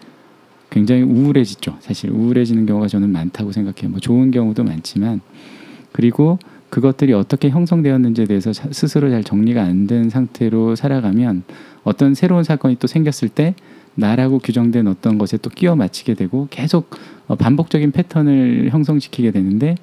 [0.70, 1.76] 굉장히 우울해지죠.
[1.80, 3.90] 사실 우울해지는 경우가 저는 많다고 생각해요.
[3.90, 5.20] 뭐 좋은 경우도 많지만
[5.92, 6.38] 그리고
[6.74, 11.44] 그것들이 어떻게 형성되었는지에 대해서 자- 스스로 잘 정리가 안 된 상태로 살아가면
[11.84, 13.54] 어떤 새로운 사건이 또 생겼을 때
[13.94, 16.90] 나라고 규정된 어떤 것에 또 끼워 맞추게 되고 계속
[17.28, 19.76] 어, 반복적인 패턴을 형성시키게 되는데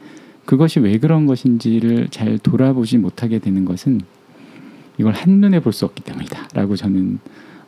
[0.44, 4.02] 그것이 왜 그런 것인지를 잘 돌아보지 못하게 되는 것은
[4.98, 7.20] 이걸 한눈에 볼 수 없기 때문이다라고 저는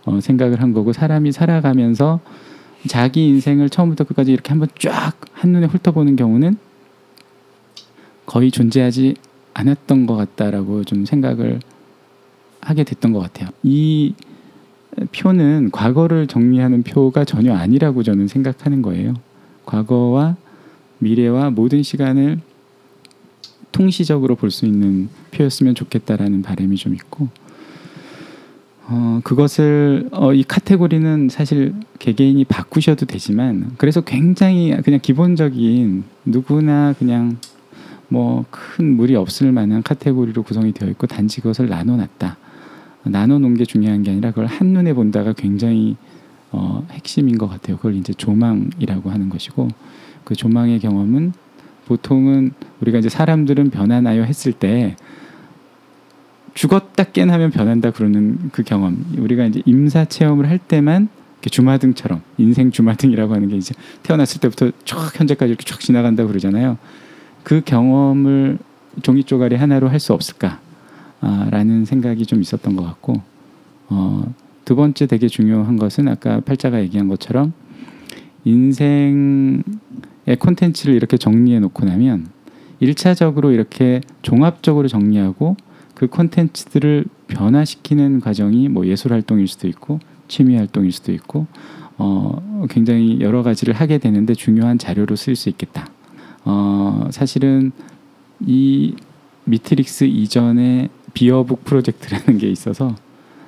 [0.04, 2.20] 어, 생각을 한 거고 사람이 살아가면서
[2.88, 6.58] 자기 인생을 처음부터 끝까지 이렇게 한번 쫙 한눈에 훑어보는 경우는
[8.26, 9.16] 거의 존재하지
[9.54, 11.60] 않았던 것 같다라고 좀 생각을
[12.62, 13.50] 하게 됐던 것 같아요.
[13.62, 14.14] 이
[15.12, 19.16] 표는 과거를 정리하는 표가 전혀 아니라고 저는 생각하는 거예요.
[19.66, 20.36] 과거와
[21.00, 22.40] 미래와 모든 시간을
[23.72, 27.28] 통시적으로 볼 수 있는 표였으면 좋겠다라는 바람이 좀 있고
[28.88, 37.38] 어, 그것을 어, 이 카테고리는 사실 개개인이 바꾸셔도 되지만 그래서 굉장히 그냥 기본적인 누구나 그냥
[38.10, 42.38] 뭐 큰 무리 없을 만한 카테고리로 구성이 되어 있고 단지 그것을 나눠 놨다.
[43.04, 45.96] 나눠 놓은 게 중요한 게 아니라 그걸 한눈에 본다가 굉장히
[46.52, 47.78] 어, 핵심인 것 같아요.
[47.78, 49.68] 그걸 이제 조망이라고 하는 것이고
[50.24, 51.34] 그 조망의 경험은
[51.86, 54.96] 보통은 우리가 이제 사람들은 변하나요 했을 때
[56.54, 61.10] 죽었다 깨나면 변한다 그러는 그 경험 우리가 이제 임사 체험을 할 때만
[61.42, 66.78] 주마등처럼 인생 주마등이라고 하는 게 이제 태어났을 때부터 쫙 현재까지 이렇게 쫙 지나간다 고 그러잖아요.
[67.44, 68.58] 그 경험을
[69.02, 73.22] 종이 쪼가리 하나로 할 수 없을까라는 생각이 좀 있었던 것 같고
[73.90, 74.24] 어,
[74.66, 77.54] 두 번째 되게 중요한 것은 아까 팔자가 얘기한 것처럼
[78.46, 79.64] 인생의
[80.40, 82.28] 콘텐츠를 이렇게 정리해 놓고 나면
[82.80, 85.56] 일차적으로 이렇게 종합적으로 정리하고
[85.96, 91.48] 그 콘텐츠들을 변화시키는 과정이 뭐 예술 활동일 수도 있고 취미 활동일 수도 있고
[91.98, 95.88] 어, 굉장히 여러 가지를 하게 되는데 중요한 자료로 쓸수 있겠다.
[96.46, 97.72] 어, 사실은
[98.40, 98.96] 이
[99.46, 102.96] 미트릭스 이전에 Be a Book 프로젝트라는 게 있어서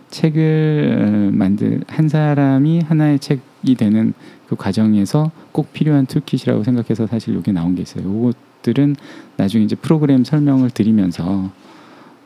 [0.09, 4.13] 책을 어, 만들 한 사람이 하나의 책이 되는
[4.47, 8.03] 그 과정에서 꼭 필요한 toolkit이라고 생각해서 사실 여기 나온 게 있어요.
[8.03, 8.95] 이것들은
[9.37, 11.51] 나중에 이제 프로그램 설명을 드리면서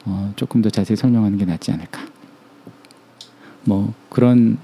[0.06, 2.02] 어, 조금 더 자세히 설명하는 게 낫지 않을까.
[3.64, 4.58] 뭐 그런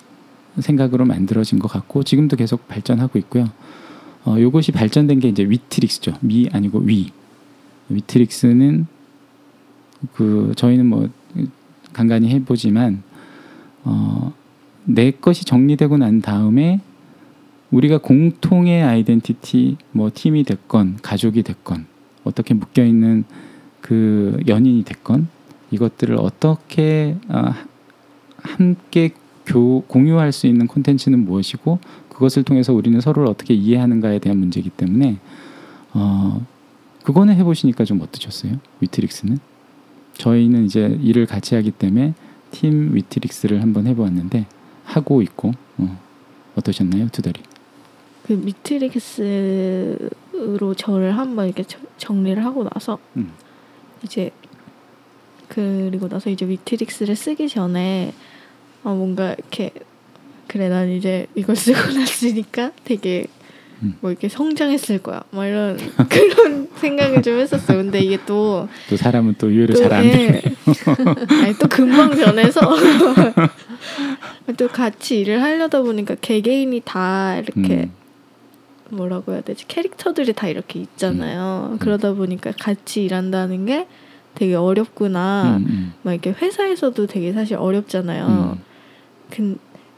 [0.59, 3.49] 생각으로 만들어진 것 같고 지금도 계속 발전하고 있고요.
[4.25, 6.13] 어, 요것이 발전된 게 이제 위트릭스죠.
[6.21, 7.11] 미 아니고 위.
[7.89, 8.87] 위트릭스는
[10.13, 11.09] 그 저희는 뭐
[11.93, 13.03] 간간히 해보지만
[13.83, 14.33] 어,
[14.83, 16.81] 내 것이 정리되고 난 다음에
[17.71, 21.85] 우리가 공통의 아이덴티티 뭐 팀이 됐건 가족이 됐건
[22.23, 23.23] 어떻게 묶여 있는
[23.81, 25.27] 그 연인이 됐건
[25.71, 27.53] 이것들을 어떻게 어,
[28.37, 29.11] 함께
[29.45, 31.79] 교, 공유할 수 있는 콘텐츠는 무엇이고
[32.15, 35.17] 그것을 통해서 우리는 서로를 어떻게 이해하는가에 대한 문제이기 때문에
[35.93, 36.45] 어,
[37.03, 38.53] 그거는 해보시니까 좀 어떠셨어요?
[38.79, 39.37] 위트릭스는
[40.17, 42.13] 저희는 이제 일을 같이 하기 때문에
[42.51, 44.45] 팀 위트릭스를 한번 해보았는데
[44.85, 45.99] 하고 있고 어,
[46.55, 47.41] 어떠셨나요, 두다리?
[48.23, 49.97] 그 미트릭스로
[50.77, 53.31] 저를 한번 이렇게 저- 정리를 하고 나서 음.
[54.03, 54.31] 이제
[55.49, 58.13] 그리고 나서 이제 미트릭스를 쓰기 전에
[58.83, 59.71] 어 뭔가 이렇게
[60.55, 63.25] 그래 난 이제 이걸 쓰고 났으니까 되게
[63.83, 63.97] 음.
[63.99, 69.35] 뭐 이렇게 성장했을 거야 막 이런 그런 생각을 좀 했었어요 근데 이게 또 또 사람은
[69.37, 70.41] 또 이해를 또, 잘안 돼.
[70.41, 70.41] 예.
[71.43, 72.61] 아니 또 금방 변해서
[74.55, 77.91] 또 같이 일을 하려다 보니까 개개인이 다 이렇게 음,
[78.91, 81.71] 뭐라고 해야 되지 캐릭터들이 다 이렇게 있잖아요.
[81.73, 81.79] 음.
[81.79, 83.87] 그러다 보니까 같이 일한다는 게
[84.35, 85.57] 되게 어렵구나.
[85.57, 88.55] 음, 음, 막 이렇게 회사에서도 되게 사실 어렵잖아요.
[88.55, 88.63] 음.
[89.29, 89.57] 근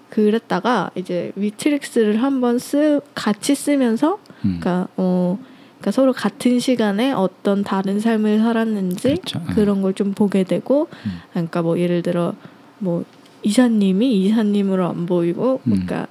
[0.09, 4.59] 그랬다가 이제 위트릭스를 한번 쓰 같이 쓰면서 음.
[4.59, 5.37] 그러니까 어
[5.77, 9.39] 그러니까 서로 같은 시간에 어떤 다른 삶을 살았는지 그렇죠.
[9.39, 9.45] 음.
[9.53, 11.11] 그런 걸 좀 보게 되고 음.
[11.31, 12.33] 그러니까 뭐 예를 들어
[12.79, 13.03] 뭐
[13.43, 15.71] 이사님이 이사님으로 안 보이고 음.
[15.71, 16.07] 그러니까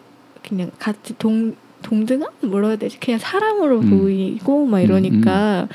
[0.47, 3.91] 그냥 같이 동 동등한 뭐라 해야 되지 그냥 사람으로 음.
[3.91, 5.69] 보이고 막 이러니까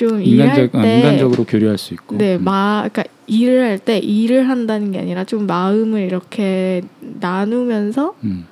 [0.00, 2.16] 좀 인간적 아, 일할 때 인간적으로 교류할 수 있고.
[2.16, 2.44] 네, 음.
[2.44, 8.46] 마, 그러니까 일을 할 때 일을 한다는 게 아니라 좀 마음을 이렇게 나누면서 음.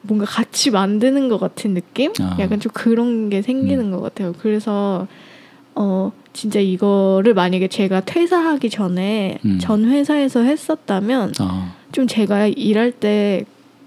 [0.00, 2.12] 뭔가 같이 만드는 것 같은 느낌?
[2.20, 2.38] 아.
[2.40, 3.90] 약간 좀 그런 게 생기는 음.
[3.90, 4.32] 것 같아요.
[4.38, 5.06] 그래서
[5.74, 9.58] 어 진짜 이거를 만약에 제가 퇴사하기 전에 음.
[9.60, 13.44] 전 회사에서 했었다면 아, 좀 제가 일할 때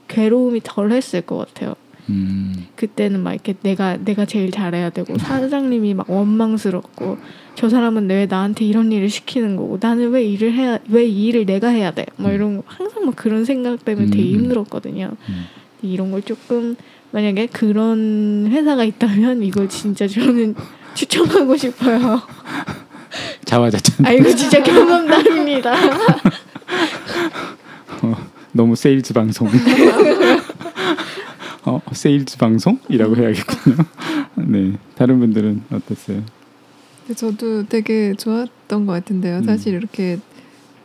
[0.07, 1.73] 괴로움이 덜 했을 것 같아요.
[2.09, 7.17] 음, 그때는 막 이렇게 내가 내가 제일 잘해야 되고 사장님이 막 원망스럽고
[7.55, 11.45] 저 사람은 왜 나한테 이런 일을 시키는 거고 나는 왜 일을 해야 왜 이 일을
[11.45, 12.05] 내가 해야 돼?
[12.17, 12.35] 막 음.
[12.35, 14.33] 이런 거 항상 막 그런 생각 때문에 되게 음, 음.
[14.41, 15.11] 힘들었거든요.
[15.29, 15.45] 음.
[15.81, 16.75] 이런 걸 조금
[17.11, 20.55] 만약에 그런 회사가 있다면 이걸 진짜 저는
[20.95, 22.21] 추천하고 싶어요.
[23.45, 24.05] 자화자찬.
[24.05, 25.73] 아 이거 진짜 경험담입니다.
[28.51, 29.49] 너무 세일즈 방송.
[31.95, 33.77] 어, 세일즈 방송이라고 해야겠군요.
[34.35, 36.21] 네, 다른 분들은 어땠어요?
[37.15, 39.37] 저도 되게 좋았던 것 같은데요.
[39.37, 39.43] 음.
[39.43, 40.19] 사실 이렇게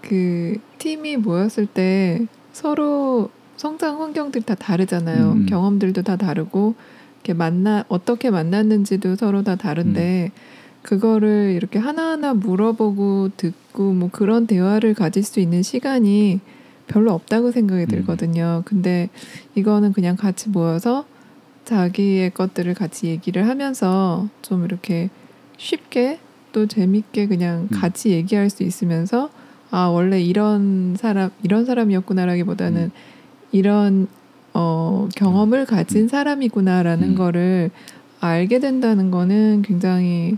[0.01, 5.33] 그 팀이 모였을 때 서로 성장 환경들이 다 다르잖아요.
[5.33, 5.47] 음.
[5.47, 6.75] 경험들도 다 다르고
[7.17, 10.41] 이렇게 만나 어떻게 만났는지도 서로 다 다른데 음.
[10.83, 16.41] 그거를 이렇게 하나하나 물어보고 듣고 뭐 그런 대화를 가질 수 있는 시간이
[16.91, 17.87] 별로 없다고 생각이 음.
[17.87, 18.63] 들거든요.
[18.67, 19.09] 근데
[19.55, 21.07] 이거는 그냥 같이 모여서
[21.65, 25.09] 자기의 것들을 같이 얘기를 하면서 좀 이렇게
[25.57, 26.19] 쉽게
[26.53, 27.79] 또 재밌게 그냥 음.
[27.81, 29.31] 같이 얘기할 수 있으면서
[29.71, 32.91] 아 원래 이런 사람 이런 사람이었구나라기보다는 음.
[33.53, 34.09] 이런
[34.53, 36.09] 어 경험을 가진 음.
[36.09, 37.15] 사람이구나라는 음.
[37.15, 37.71] 거를
[38.19, 40.37] 알게 된다는 거는 굉장히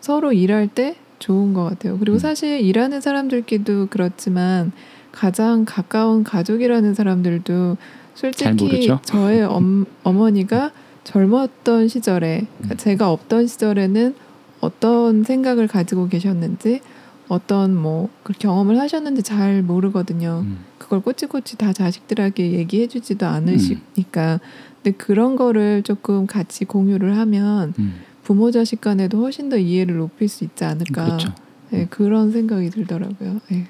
[0.00, 1.98] 서로 일할 때 좋은 것 같아요.
[1.98, 2.18] 그리고 음.
[2.18, 4.72] 사실 일하는 사람들끼리도 그렇지만
[5.12, 7.76] 가장 가까운 가족이라는 사람들도
[8.14, 8.90] 잘 솔직히.
[9.04, 10.72] 저의 엄, 어머니가
[11.04, 12.76] 젊었던 시절에 그러니까 음.
[12.76, 14.14] 제가 없던 시절에는
[14.60, 16.80] 어떤 생각을 가지고 계셨는지
[17.28, 20.42] 어떤 뭐 그 경험을 하셨는지 잘 모르거든요.
[20.44, 24.40] 음, 그걸 꼬치꼬치 다 자식들에게 얘기해주지도 않으시니까.
[24.82, 30.28] 근데 그런 거를 조금 같이 공유를 하면 음, 부모 자식 간에도 훨씬 더 이해를 높일
[30.28, 31.04] 수 있지 않을까.
[31.04, 31.34] 그렇죠.
[31.70, 33.40] 네, 그런 생각이 들더라고요.
[33.48, 33.66] 네.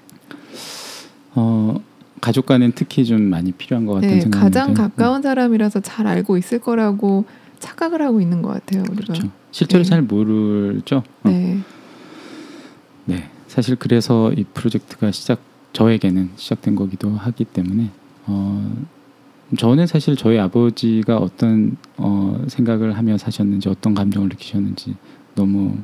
[1.35, 1.81] 어,
[2.21, 6.37] 가족 간엔 특히 좀 많이 필요한 것 같은 네, 생각이 가장 가까운 사람이라서 잘 알고
[6.37, 7.25] 있을 거라고
[7.59, 8.83] 착각을 하고 있는 것 같아요.
[8.90, 9.12] 우리가.
[9.12, 9.29] 그렇죠.
[9.51, 9.88] 실제로 네.
[9.88, 11.03] 잘 모르죠.
[11.25, 11.29] 어.
[11.29, 11.59] 네.
[13.05, 15.40] 네, 사실 그래서 이 프로젝트가 시작
[15.73, 17.90] 저에게는 시작된 거기도 하기 때문에
[18.27, 18.73] 어,
[19.59, 24.97] 저는 사실 저희 아버지가 어떤 어, 생각을 하며 사셨는지 어떤 감정을 느끼셨는지
[25.35, 25.77] 너무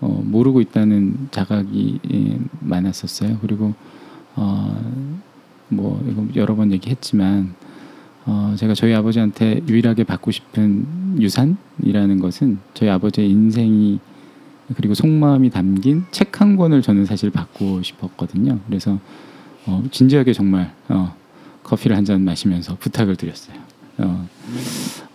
[0.00, 3.38] 어, 모르고 있다는 자각이 예, 많았었어요.
[3.40, 3.74] 그리고
[4.40, 4.80] 어,
[5.68, 7.54] 뭐 이거 여러 번 얘기했지만
[8.24, 13.98] 어, 제가 저희 아버지한테 유일하게 받고 싶은 유산이라는 것은 저희 아버지의 인생이
[14.76, 18.60] 그리고 속마음이 담긴 책 한 권을 저는 사실 받고 싶었거든요.
[18.66, 19.00] 그래서
[19.66, 21.14] 어, 진지하게 정말 어,
[21.64, 23.56] 커피를 한 잔 마시면서 부탁을 드렸어요.
[23.98, 24.28] 어,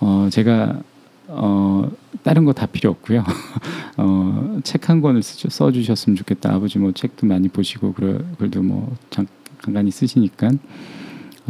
[0.01, 0.81] 어, 제가
[1.27, 1.89] 어,
[2.23, 3.23] 다른 거 다 필요 없고요.
[3.97, 6.53] 어, 책 한 권을 쓰, 써주셨으면 좋겠다.
[6.53, 9.25] 아버지 뭐 책도 많이 보시고 그래, 그래도 뭐 잠,
[9.61, 10.51] 간간히 쓰시니까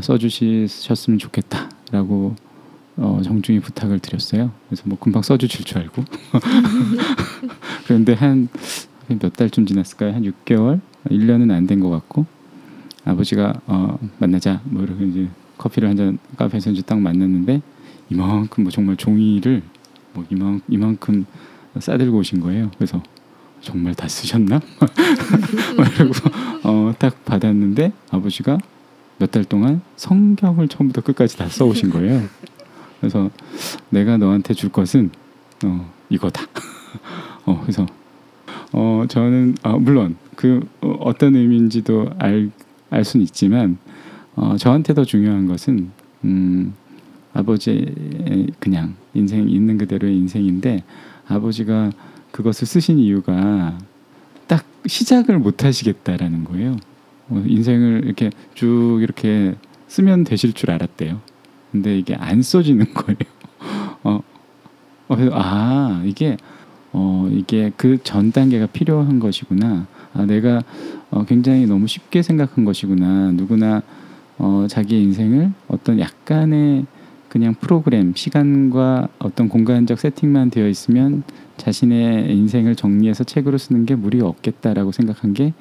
[0.02, 2.36] 써 주셨으면 좋겠다라고
[2.98, 4.52] 어, 정중히 부탁을 드렸어요.
[4.70, 6.04] 그래서 뭐 금방 써 주실 줄 알고
[7.88, 8.50] 그런데 한
[9.10, 10.14] 몇 달쯤 지났을까요?
[10.14, 12.26] 한 6개월, 1년은 안 된 것 같고
[13.04, 17.62] 아버지가 어, 만나자 뭐 이렇게 이제 커피를 한 잔 카페에서 이제 딱 만났는데
[18.14, 19.64] 이만큼 뭐 정말 종이를
[20.14, 21.26] 뭐 이만 이만큼
[21.80, 22.70] 싸들고 오신 거예요.
[22.78, 23.02] 그래서
[23.62, 24.60] 정말 다 쓰셨나?
[25.98, 26.14] 그리고
[26.64, 28.58] 어, 딱 받았는데 아버지가
[29.18, 32.24] 몇 달 동안 성경을 처음부터 끝까지 다 써오신 거예요.
[33.00, 33.30] 그래서
[33.90, 35.12] 내가 너한테 줄 것은
[35.66, 36.44] 어, 이거다.
[37.46, 37.86] 어, 그래서
[38.72, 42.52] 어, 저는 아, 물론 그 어, 어떤 의미인지도 알,
[42.90, 43.78] 알 수는 있지만
[44.36, 45.92] 어, 저한테 더 중요한 것은
[46.26, 46.74] 음,
[47.34, 50.84] 아버지의 그냥 인생 있는 그대로의 인생인데
[51.28, 51.92] 아버지가
[52.32, 53.78] 그것을 쓰신 이유가
[54.48, 56.78] 딱 시작을 못 하시겠다라는 거예요.
[57.30, 59.56] 어, 인생을 이렇게 쭉 이렇게
[59.88, 61.22] 쓰면 되실 줄 알았대요.
[61.72, 63.18] 근데 이게 안 써지는 거예요.
[64.04, 64.20] 어,
[65.08, 66.38] 어, 아 이게
[66.92, 69.88] 어 이게 그 전 단계가 필요한 것이구나.
[70.14, 70.64] 아 내가
[71.10, 73.32] 어, 굉장히 너무 쉽게 생각한 것이구나.
[73.32, 73.82] 누구나
[74.38, 76.86] 어, 자기 인생을 어떤 약간의
[77.34, 81.24] 그냥 프로그램 시간과 어떤 공간적 세팅만 되어 있으면
[81.58, 85.54] 자신의 인생을 정리해서 책으로 쓰는 게 무리 없겠다라고 생각한 게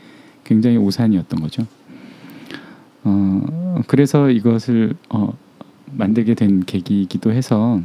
[0.45, 1.67] 굉장히 오산이었던 거죠.
[3.05, 5.33] 어, 그래서 이것을 어,
[5.93, 7.81] 만들게 된 계기이기도 해서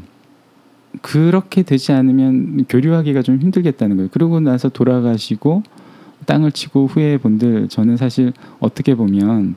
[1.02, 4.10] 그렇게 되지 않으면 교류하기가 좀 힘들겠다는 거예요.
[4.12, 5.64] 그러고 나서 돌아가시고
[6.26, 9.56] 땅을 치고 후회 본들 저는 사실 어떻게 보면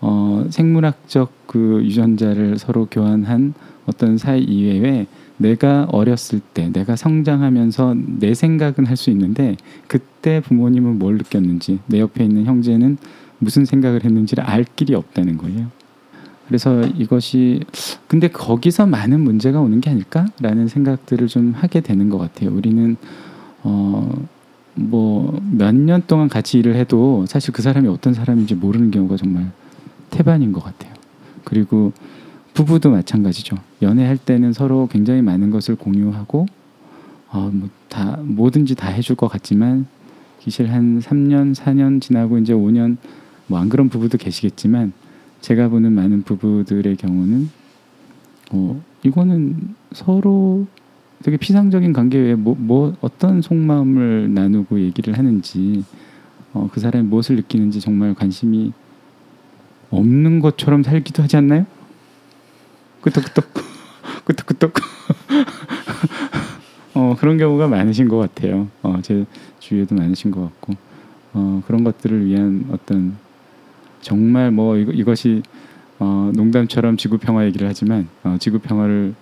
[0.00, 3.54] 어, 생물학적 그 유전자를 서로 교환한
[3.86, 9.56] 어떤 사이 이외에 내가 어렸을 때 내가 성장하면서 내 생각은 할 수 있는데
[9.88, 12.98] 그때 부모님은 뭘 느꼈는지 내 옆에 있는 형제는
[13.38, 15.66] 무슨 생각을 했는지를 알 길이 없다는 거예요.
[16.46, 17.60] 그래서 이것이
[18.06, 22.50] 근데 거기서 많은 문제가 오는 게 아닐까라는 생각들을 좀 하게 되는 것 같아요.
[22.52, 22.96] 우리는
[23.62, 24.08] 어
[24.76, 29.50] 뭐 몇 년 동안 같이 일을 해도 사실 그 사람이 어떤 사람인지 모르는 경우가 정말
[30.10, 30.92] 태반인 것 같아요.
[31.44, 31.92] 그리고
[32.54, 33.56] 부부도 마찬가지죠.
[33.82, 36.46] 연애할 때는 서로 굉장히 많은 것을 공유하고
[37.32, 39.86] 어, 뭐 다 뭐든지 다 해줄 것 같지만
[40.38, 42.96] 기실 한 3년, 4년 지나고 이제 5년
[43.48, 44.92] 뭐 안 그런 부부도 계시겠지만
[45.40, 47.50] 제가 보는 많은 부부들의 경우는
[48.52, 50.66] 어, 이거는 서로
[51.22, 55.84] 되게 피상적인 관계 외에 뭐, 뭐 어떤 속마음을 나누고 얘기를 하는지
[56.52, 58.72] 어, 그 사람이 무엇을 느끼는지 정말 관심이
[59.90, 61.66] 없는 것처럼 살기도 하지 않나요?
[63.00, 63.44] 끄떡끄떡
[64.24, 64.74] 끄떡끄떡
[66.94, 68.68] 어, 그런 경우가 많으신 것 같아요.
[68.82, 69.24] 어, 제
[69.58, 70.74] 주위에도 많으신 것 같고
[71.32, 73.16] 어, 그런 것들을 위한 어떤
[74.00, 75.42] 정말 뭐 이거, 이것이
[75.98, 79.14] 어, 농담처럼 지구 평화 얘기를 하지만 어, 지구 평화를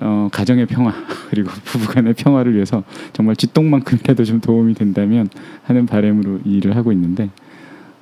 [0.00, 0.92] 어, 가정의 평화
[1.30, 5.28] 그리고 부부간의 평화를 위해서 정말 쥐똥만큼이라도 좀 도움이 된다면
[5.64, 7.30] 하는 바람으로 이 일을 하고 있는데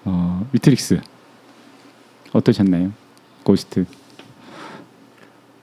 [0.04, 1.00] 어, 위트릭스
[2.34, 2.92] 어떠셨나요?
[3.44, 3.86] 고스트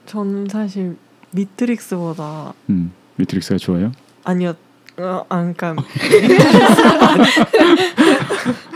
[0.06, 0.96] 저는 사실
[1.30, 3.92] 미트릭스보다 음, 위트릭스가 좋아요?
[4.24, 4.54] 아니요.
[4.98, 5.74] 어, 아, 그러니까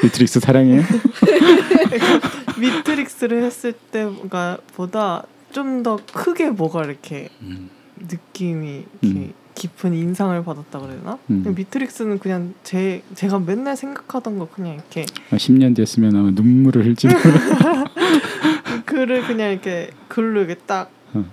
[0.02, 0.82] 위트릭스 사랑해요?
[2.58, 7.70] 미트릭스를 했을 때가 보다 좀 더 크게 뭐가 이렇게 음.
[7.98, 9.32] 느낌이 이렇게 음.
[9.56, 11.18] 깊은 인상을 받았다 그래야 되나?
[11.30, 11.54] 음.
[11.56, 17.08] 미트릭스는 그냥 제 제가 맨날 생각하던 거 그냥 이렇게 아, 10년 됐으면 아마 눈물을 흘지
[18.84, 21.24] 글을 그냥 이렇게 글로 이렇게 딱 어.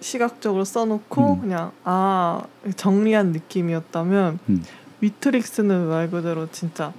[0.00, 1.40] 시각적으로 써놓고 음.
[1.42, 2.42] 그냥 아
[2.74, 4.64] 정리한 느낌이었다면 음.
[5.00, 6.92] 위트릭스는 말 그대로 진짜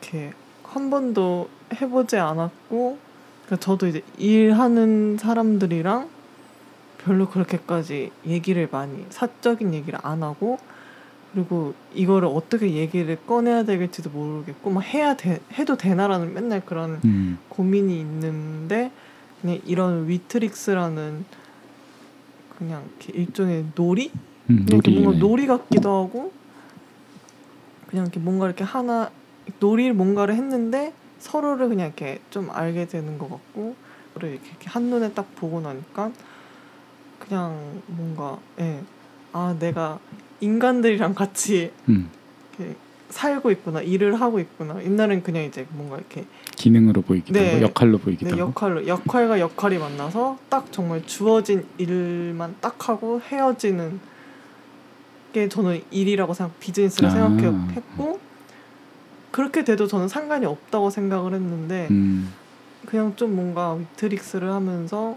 [0.00, 0.32] 이렇게
[0.62, 2.98] 한 번도 해보지 않았고
[3.46, 6.08] 그러니까 저도 이제 일하는 사람들이랑
[7.04, 10.58] 별로 그렇게까지 얘기를 많이 사적인 얘기를 안 하고
[11.32, 17.38] 그리고 이거를 어떻게 얘기를 꺼내야 되겠지도 모르겠고 막 해야 돼 해도 되나라는 맨날 그런 음.
[17.48, 18.92] 고민이 있는데
[19.40, 21.24] 그냥 이런 위트릭스라는
[22.58, 24.12] 그냥 이렇게 일종의 놀이?
[24.50, 26.32] 음, 그냥 놀이 뭔가 놀이 같기도 하고
[27.88, 29.10] 그냥 이렇게 뭔가 이렇게 하나
[29.58, 33.74] 놀이를 뭔가를 했는데 서로를 그냥 이렇게 좀 알게 되는 것 같고
[34.14, 36.12] 그리고 이렇게, 이렇게 한눈에 딱 보고 나니까
[37.32, 38.82] 그냥 뭔가 예.
[39.32, 39.98] 아 내가
[40.40, 42.10] 인간들이랑 같이 음,
[42.58, 42.76] 이렇게
[43.08, 46.26] 살고 있구나 일을 하고 있구나 옛날엔 그냥 이제 뭔가 이렇게
[46.56, 47.54] 기능으로 보이기도 네.
[47.54, 48.50] 하고 역할로 보이기도 내 하고.
[48.50, 53.98] 역할로 역할과 역할이 만나서 딱 정말 주어진 일만 딱 하고 헤어지는
[55.32, 57.12] 게 저는 일이라고 생각 비즈니스를 아.
[57.12, 58.20] 생각했고
[59.30, 62.30] 그렇게 돼도 저는 상관이 없다고 생각을 했는데 음,
[62.84, 65.16] 그냥 좀 뭔가 위트릭스를 하면서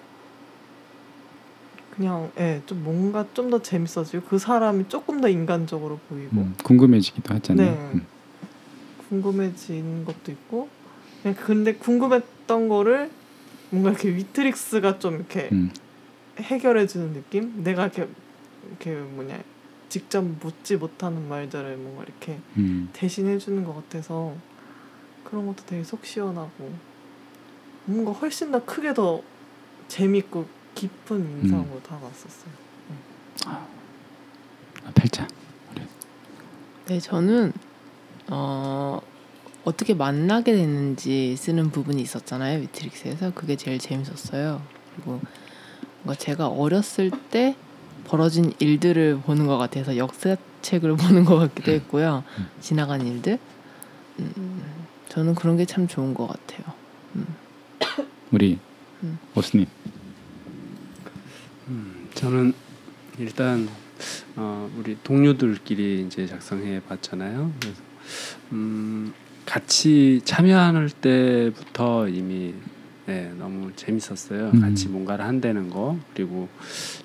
[1.95, 7.33] 그냥 예, 좀 뭔가 좀 더 재밌어지고 그 사람이 조금 더 인간적으로 보이고 음, 궁금해지기도
[7.35, 7.71] 하잖아요.
[7.71, 7.79] 네.
[7.93, 8.05] 음,
[9.09, 10.67] 궁금해지는 것도 있고
[11.21, 13.11] 그냥 근데 궁금했던 거를
[13.69, 15.71] 뭔가 이렇게 위트릭스가 좀 이렇게 음,
[16.39, 17.63] 해결해 주는 느낌?
[17.63, 18.07] 내가 이렇게
[18.67, 19.41] 이렇게 뭐냐
[19.89, 22.89] 직접 묻지 못하는 말들을 뭔가 이렇게 음.
[22.93, 24.33] 대신해 주는 것 같아서
[25.23, 26.73] 그런 것도 되게 속 시원하고
[27.85, 29.21] 뭔가 훨씬 더 크게 더
[29.87, 30.45] 재밌고
[30.75, 32.51] 깊은 인상으로 다가왔었어요.
[33.45, 33.65] 아,
[34.93, 35.27] 팔자.
[36.87, 37.51] 네, 저는
[38.29, 39.01] 어,
[39.63, 42.61] 어떻게 만나게 됐는지 쓰는 부분이 있었잖아요.
[42.61, 44.61] 위트릭스에서 그게 제일 재밌었어요.
[44.93, 45.19] 그리고
[46.03, 47.55] 뭔가 제가 어렸을 때
[48.05, 52.23] 벌어진 일들을 보는 것 같아서 역사책을 보는 것 같기도 했고요.
[52.61, 53.39] 지나간 일들.
[54.19, 54.63] 음,
[55.09, 56.73] 저는 그런 게 참 좋은 것 같아요.
[58.31, 58.59] 우리
[59.03, 59.17] 음.
[59.35, 59.65] 오스님.
[59.84, 59.84] 음,
[62.13, 62.53] 저는
[63.17, 63.67] 일단
[64.35, 67.51] 어, 우리 동료들끼리 이제 작성해 봤잖아요.
[67.59, 67.81] 그래서
[68.51, 69.13] 음,
[69.45, 72.53] 같이 참여할 때부터 이미
[73.07, 74.49] 네, 너무 재밌었어요.
[74.55, 74.61] 음.
[74.61, 76.49] 같이 뭔가를 한다는 거 그리고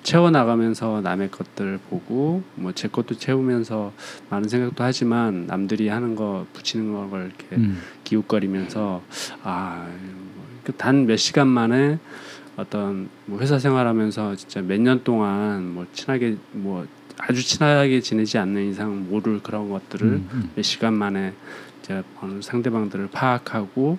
[0.03, 3.93] 채워 나가면서 남의 것들 보고 뭐 제 것도 채우면서
[4.29, 9.03] 많은 생각도 하지만 남들이 하는 거 붙이는 걸 이렇게 음, 기웃거리면서
[9.43, 9.87] 아,
[10.67, 11.99] 아단 몇 시간 만에
[12.61, 16.85] 어떤 뭐 회사 생활하면서 진짜 몇 년 동안 뭐 친하게 뭐
[17.17, 20.49] 아주 친하게 지내지 않는 이상 모를 그런 것들을 음, 음.
[20.55, 21.33] 몇 시간 만에
[21.81, 23.97] 제가 어느 상대방들을 파악하고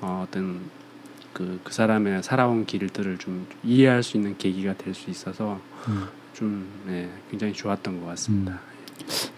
[0.00, 0.60] 어, 어떤
[1.32, 6.04] 그, 그 사람의 살아온 길들을 좀 이해할 수 있는 계기가 될 수 있어서 음.
[6.34, 8.60] 좀 네, 굉장히 좋았던 것 같습니다.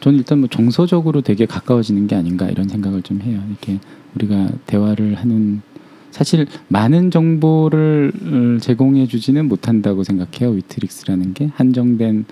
[0.00, 3.42] 저는 일단 뭐 정서적으로 되게 가까워지는 게 아닌가 이런 생각을 좀 해요.
[3.48, 3.78] 이렇게
[4.14, 5.62] 우리가 대화를 하는
[6.10, 10.54] 사실 많은 정보를 어, 제공해 주지는 못한다고 생각해요.
[10.56, 12.24] 위트릭스라는 게 한정된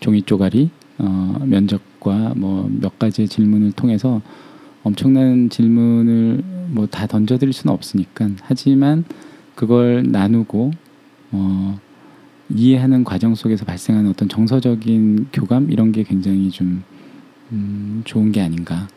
[0.00, 4.20] 종이 쪼가리 어, 면접과 뭐 몇 가지의 질문을 통해서
[4.82, 9.04] 엄청난 질문을 뭐 다 던져드릴 수는 없으니까 하지만
[9.54, 10.72] 그걸 나누고
[11.32, 11.78] 어,
[12.50, 16.82] 이해하는 과정 속에서 발생하는 어떤 정서적인 교감 이런 게 굉장히 좀
[17.52, 18.88] 음, 좋은 게 아닌가.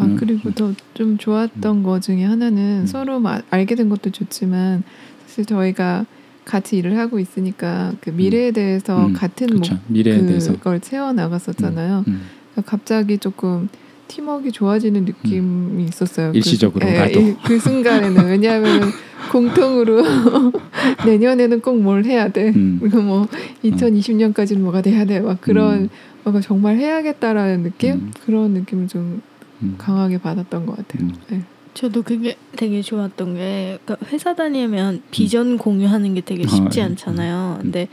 [0.00, 0.16] 아 음.
[0.16, 2.86] 그리고 더 좀 좋았던 거 중에 하나는 음.
[2.86, 4.82] 서로 마- 알게 된 것도 좋지만
[5.26, 6.06] 사실 저희가
[6.44, 9.78] 같이 일을 하고 있으니까 그 미래에 대해서 음, 같은 그렇죠.
[9.88, 10.52] 미래에 대해서.
[10.52, 12.04] 그걸 채워 나갔었잖아요.
[12.08, 12.20] 음,
[12.52, 13.68] 그러니까 갑자기 조금
[14.08, 16.30] 팀워크가 좋아지는 느낌이 있었어요.
[16.32, 17.20] 그- 일시적으로 예, 나도.
[17.20, 18.80] 일- 그 순간에는 왜냐하면
[19.32, 20.02] 공통으로
[21.04, 22.52] 내년에는 꼭 뭘 해야 돼.
[22.54, 22.78] 음.
[22.80, 23.26] 그리고 뭐
[23.64, 25.20] 2020년까지는 뭐가 돼야 돼.
[25.20, 25.88] 막 그런 음,
[26.24, 28.12] 뭔가 정말 해야겠다라는 느낌 음.
[28.24, 29.22] 그런 느낌을 좀 음,
[29.78, 31.04] 강하게 받았던 것 같아요.
[31.04, 31.14] 음.
[31.28, 31.42] 네.
[31.74, 36.90] 저도 그게 되게 좋았던 게 그러니까 회사 다니면 비전 공유하는 게 되게 쉽지 어, 음.
[36.90, 37.58] 않잖아요.
[37.60, 37.88] 근데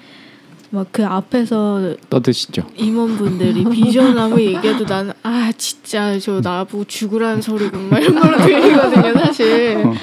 [0.74, 2.64] 막 그 앞에서 떠드시죠.
[2.76, 9.14] 임원분들이 비전 하고 얘기해도 나는 아 진짜 저 나보고 죽으라는 소리군 막 이런 걸로 들리거든요
[9.20, 9.93] 사실 어.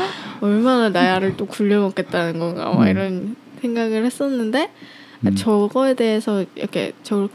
[0.40, 2.88] 얼마나 나야를 또 굴려먹겠다는 건가 막 음.
[2.88, 4.70] 이런 생각을 했었는데
[5.26, 5.34] 음.
[5.34, 7.28] 저거에 대해서 이렇게 저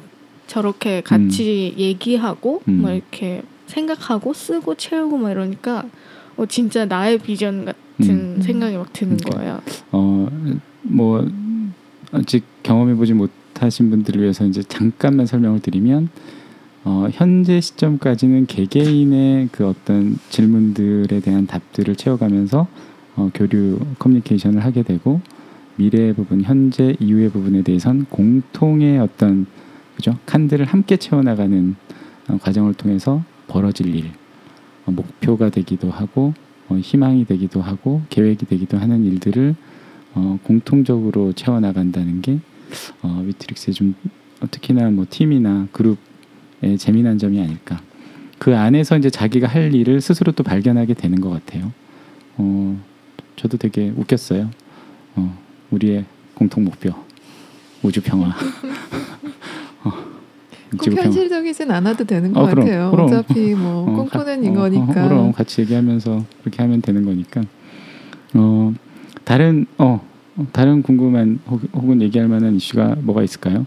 [0.47, 2.83] 저렇게 같이 얘기하고 음.
[2.83, 5.85] 막 이렇게 생각하고 쓰고 채우고 막 이러니까
[6.37, 8.41] 어 진짜 나의 비전 같은 음.
[8.41, 9.39] 생각이 막 드는 그러니까.
[9.39, 9.61] 거예요.
[9.91, 10.27] 어,
[10.81, 11.27] 뭐
[12.11, 16.09] 아직 경험해 보지 못하신 분들을 위해서 이제 잠깐만 설명을 드리면
[16.83, 22.67] 어, 현재 시점까지는 개개인의 그 어떤 질문들에 대한 답들을 채워가면서
[23.15, 25.19] 어, 교류 커뮤니케이션을 하게 되고
[25.77, 29.47] 미래의 부분, 현재 이후의 부분에 대해선 공통의 어떤
[29.95, 31.75] 그죠 칸들을 함께 채워나가는
[32.27, 34.11] 어, 과정을 통해서 벌어질 일,
[34.85, 36.33] 어, 목표가 되기도 하고
[36.69, 39.55] 어, 희망이 되기도 하고 계획이 되기도 하는 일들을
[40.15, 42.39] 어, 공통적으로 채워나간다는 게
[43.01, 43.95] 어, 위트릭스의 좀
[44.41, 47.81] 어, 특히나 뭐 팀이나 그룹의 재미난 점이 아닐까.
[48.37, 51.71] 그 안에서 이제 자기가 할 일을 스스로 또 발견하게 되는 것 같아요.
[52.37, 52.79] 어,
[53.35, 54.49] 저도 되게 웃겼어요.
[55.15, 55.37] 어,
[55.71, 56.93] 우리의 공통 목표
[57.81, 58.33] 우주 평화.
[60.75, 62.91] 어, 꼭 현실적이진 않아도 되는 것 어, 그럼, 같아요.
[62.91, 63.05] 그럼.
[63.07, 65.05] 어차피 뭐 어, 가- 꿈꾸는 어, 이거니까.
[65.05, 67.41] 어, 그럼 같이 얘기하면서 그렇게 하면 되는 거니까.
[68.33, 68.73] 어
[69.23, 70.01] 다른 어
[70.37, 73.65] 어, 다른 궁금한 혹, 혹은 얘기할 만한 이슈가 뭐가 있을까요?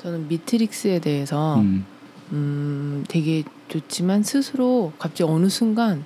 [0.00, 1.84] 저는 미트릭스에 대해서 음,
[2.32, 6.04] 음, 되게 좋지만 스스로 갑자기 어느 순간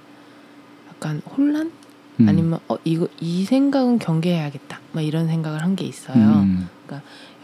[0.88, 1.70] 약간 혼란
[2.20, 2.28] 음.
[2.28, 6.16] 아니면 어 이거 이 생각은 경계해야겠다 막 이런 생각을 한 게 있어요.
[6.42, 6.68] 음.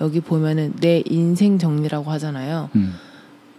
[0.01, 2.71] 여기 보면은 내 인생 정리라고 하잖아요.
[2.77, 2.95] 음.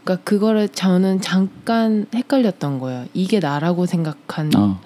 [0.03, 3.05] 그러니까 그거를 저는 잠깐 헷갈렸던 거예요.
[3.13, 4.79] 이게 나라고 생각한 어.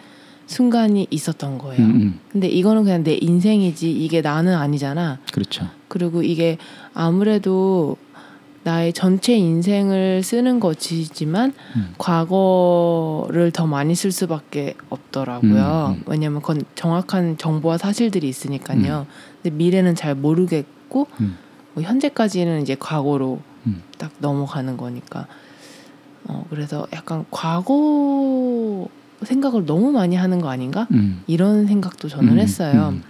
[0.45, 1.83] 순간이 있었던 거예요.
[1.83, 2.19] 음, 음.
[2.29, 5.19] 근데 이거는 그냥 내 인생이지 이게 나는 아니잖아.
[5.31, 5.67] 그렇죠.
[5.87, 6.57] 그리고 이게
[6.93, 7.95] 아무래도
[8.63, 11.93] 나의 전체 인생을 쓰는 것이지만 음.
[11.97, 15.95] 과거를 더 많이 쓸 수밖에 없더라고요.
[15.95, 16.03] 음, 음.
[16.05, 19.05] 왜냐하면 그건 정확한 정보와 사실들이 있으니까요.
[19.41, 20.82] 근데 미래는 잘 모르겠고
[21.19, 21.37] 음.
[21.73, 23.83] 뭐 현재까지는 이제 과거로 음.
[23.97, 25.27] 딱 넘어가는 거니까.
[26.25, 28.87] 어 그래서 약간 과거
[29.23, 30.87] 생각을 너무 많이 하는 거 아닌가?
[30.91, 31.23] 음.
[31.27, 32.89] 이런 생각도 저는 음, 했어요.
[32.93, 33.03] 음.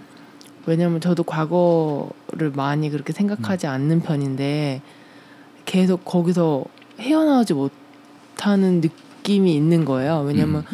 [0.66, 4.80] 왜냐면 저도 과거를 많이 그렇게 생각하지 않는 편인데
[5.66, 6.64] 계속 거기서
[6.98, 10.20] 헤어나오지 못하는 느낌이 있는 거예요.
[10.20, 10.66] 왜냐면 음.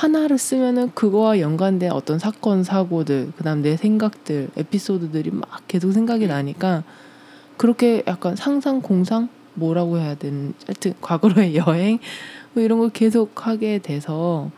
[0.00, 6.84] 하나를 쓰면은 그거와 연관된 어떤 사건 사고들 그다음 내 생각들 에피소드들이 막 계속 생각이 나니까
[7.58, 11.98] 그렇게 약간 상상 공상 뭐라고 해야 되는 하여튼 과거로의 여행
[12.54, 14.50] 뭐 이런 걸 계속 하게 돼서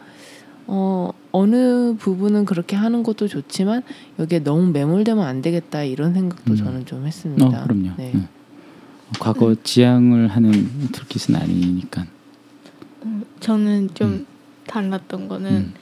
[0.68, 3.82] 어 어느 부분은 그렇게 하는 것도 좋지만
[4.20, 6.56] 여기에 너무 매몰되면 안 되겠다 이런 생각도 음.
[6.56, 7.44] 저는 좀 했습니다.
[7.44, 7.96] 어, 그럼요.
[7.96, 8.12] 네.
[8.14, 8.28] 네.
[9.18, 10.52] 과거 지향을 하는
[10.92, 12.06] 툴킷은 아니니까.
[13.00, 14.26] 어, 저는 좀 음.
[14.66, 15.74] 달랐던 거는 음.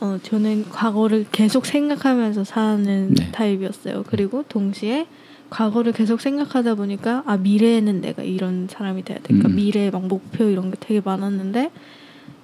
[0.00, 3.30] 어, 저는 과거를 계속 생각하면서 사는 네.
[3.32, 4.04] 타입이었어요.
[4.06, 5.06] 그리고 동시에
[5.50, 9.24] 과거를 계속 생각하다 보니까 아 미래에는 내가 이런 사람이 돼야 돼.
[9.28, 9.56] 그러니까 음.
[9.56, 11.70] 미래의 막 목표 이런 게 되게 많았는데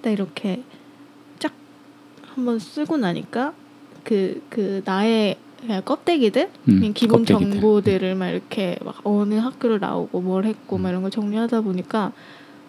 [0.02, 0.62] 딱 이렇게
[1.38, 1.52] 쫙
[2.34, 3.52] 한번 쓰고 나니까
[4.04, 7.50] 그그 나의 그냥 껍데기들 음, 그냥 기본 껍데기들.
[7.60, 12.12] 정보들을 막 이렇게 막 어느 학교를 나오고 뭘 했고 막 이런 걸 정리하다 보니까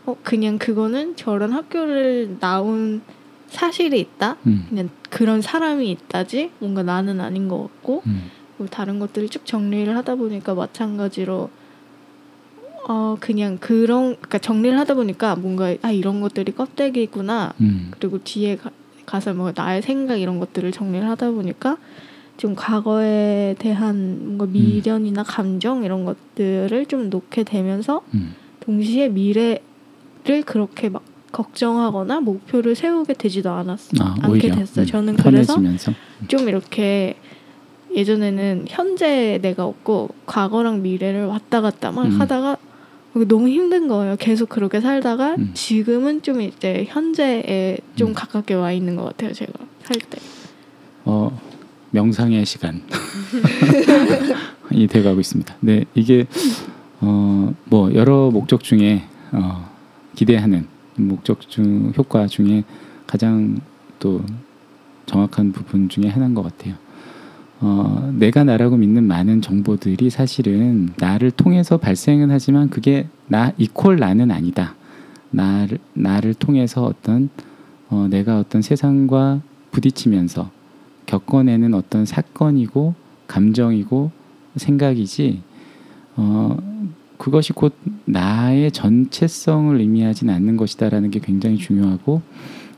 [0.05, 3.01] 어 그냥 그거는 저런 학교를 나온
[3.47, 4.37] 사실이 있다.
[4.47, 4.65] 음.
[4.69, 8.31] 그냥 그런 사람이 있다지 뭔가 나는 아닌 것 같고 음.
[8.57, 11.49] 그리고 다른 것들을 쭉 정리를 하다 보니까 마찬가지로
[12.87, 17.91] 어 그냥 그런 그러니까 정리를 하다 보니까 뭔가 아 이런 것들이 껍데기구나 음.
[17.91, 18.71] 그리고 뒤에 가,
[19.05, 21.77] 가서 뭐 나의 생각 이런 것들을 정리를 하다 보니까
[22.37, 28.33] 좀 과거에 대한 뭔가 미련이나 감정 이런 것들을 좀 놓게 되면서 음.
[28.61, 29.61] 동시에 미래
[30.23, 34.83] 를 그렇게 막 걱정하거나 목표를 세우게 되지도 않았어 아, 않게 됐어요.
[34.83, 35.93] 음, 저는 그래서 편해지면서
[36.27, 37.15] 좀 이렇게
[37.95, 42.19] 예전에는 현재 내가 없고 과거랑 미래를 왔다 갔다 막 음.
[42.19, 42.57] 하다가
[43.27, 44.15] 너무 힘든 거예요.
[44.19, 45.51] 계속 그렇게 살다가 음.
[45.53, 48.13] 지금은 좀 이제 현재에 좀 음.
[48.13, 49.33] 가깝게 와 있는 것 같아요.
[49.33, 49.51] 제가
[49.83, 50.19] 살 때.
[51.03, 51.39] 어,
[51.91, 52.83] 명상의 시간
[54.71, 55.55] 이 돼가고 있습니다.
[55.61, 56.27] 네, 이게
[57.01, 59.70] 어, 뭐 여러 목적 중에 어,
[60.21, 60.67] 기대하는
[60.97, 62.63] 목적 중 효과 중에
[63.07, 63.59] 가장
[63.97, 64.21] 또
[65.07, 66.75] 정확한 부분 중에 하나인 것 같아요.
[67.59, 74.29] 어, 내가 나라고 믿는 많은 정보들이 사실은 나를 통해서 발생은 하지만 그게 나 이퀄 나는
[74.29, 74.75] 아니다.
[75.31, 77.29] 나를 나를 통해서 어떤
[77.89, 79.41] 어, 내가 어떤 세상과
[79.71, 80.51] 부딪히면서
[81.07, 82.93] 겪어내는 어떤 사건이고
[83.25, 84.11] 감정이고
[84.55, 85.41] 생각이지
[86.15, 86.70] 어,
[87.21, 92.23] 그것이 곧 나의 전체성을 의미하진 않는 것이다라는 게 굉장히 중요하고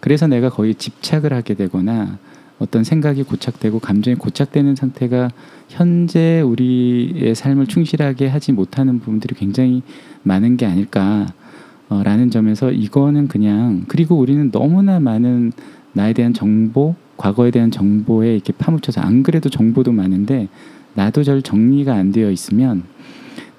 [0.02, 2.20] 그래서 내가 거의 집착을 하게 되거나
[2.60, 5.30] 어떤 생각이 고착되고 감정이 고착되는 상태가
[5.70, 9.82] 현재 우리의 삶을 충실하게 하지 못하는 부분들이 굉장히
[10.24, 15.54] 많은 게 아닐까라는 점에서 이거는 그냥 그리고 우리는 너무나 많은
[15.94, 20.50] 나에 대한 정보, 과거에 대한 정보에 이렇게 파묻혀서 안 그래도 정보도 많은데
[20.96, 22.84] 나도 잘 정리가 안 되어 있으면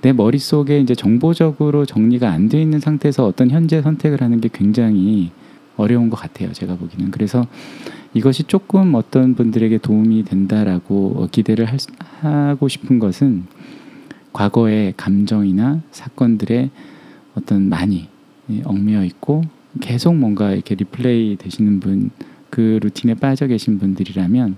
[0.04, 5.30] 내 머릿속에 이제 정보적으로 정리가 안 되어 있는 상태에서 어떤 현재 선택을 하는 게 굉장히
[5.78, 6.52] 어려운 것 같아요.
[6.52, 7.10] 제가 보기에는.
[7.10, 7.46] 그래서
[8.12, 11.88] 이것이 조금 어떤 분들에게 도움이 된다라고 기대를 할, 수-
[12.20, 13.44] 하고 싶은 것은
[14.34, 16.68] 과거의 감정이나 사건들의
[17.34, 18.08] 어떤 많이
[18.50, 19.40] 예, 얽매여 있고
[19.80, 22.10] 계속 뭔가 이렇게 리플레이 되시는 분,
[22.50, 24.56] 그 루틴에 빠져 계신 분들이라면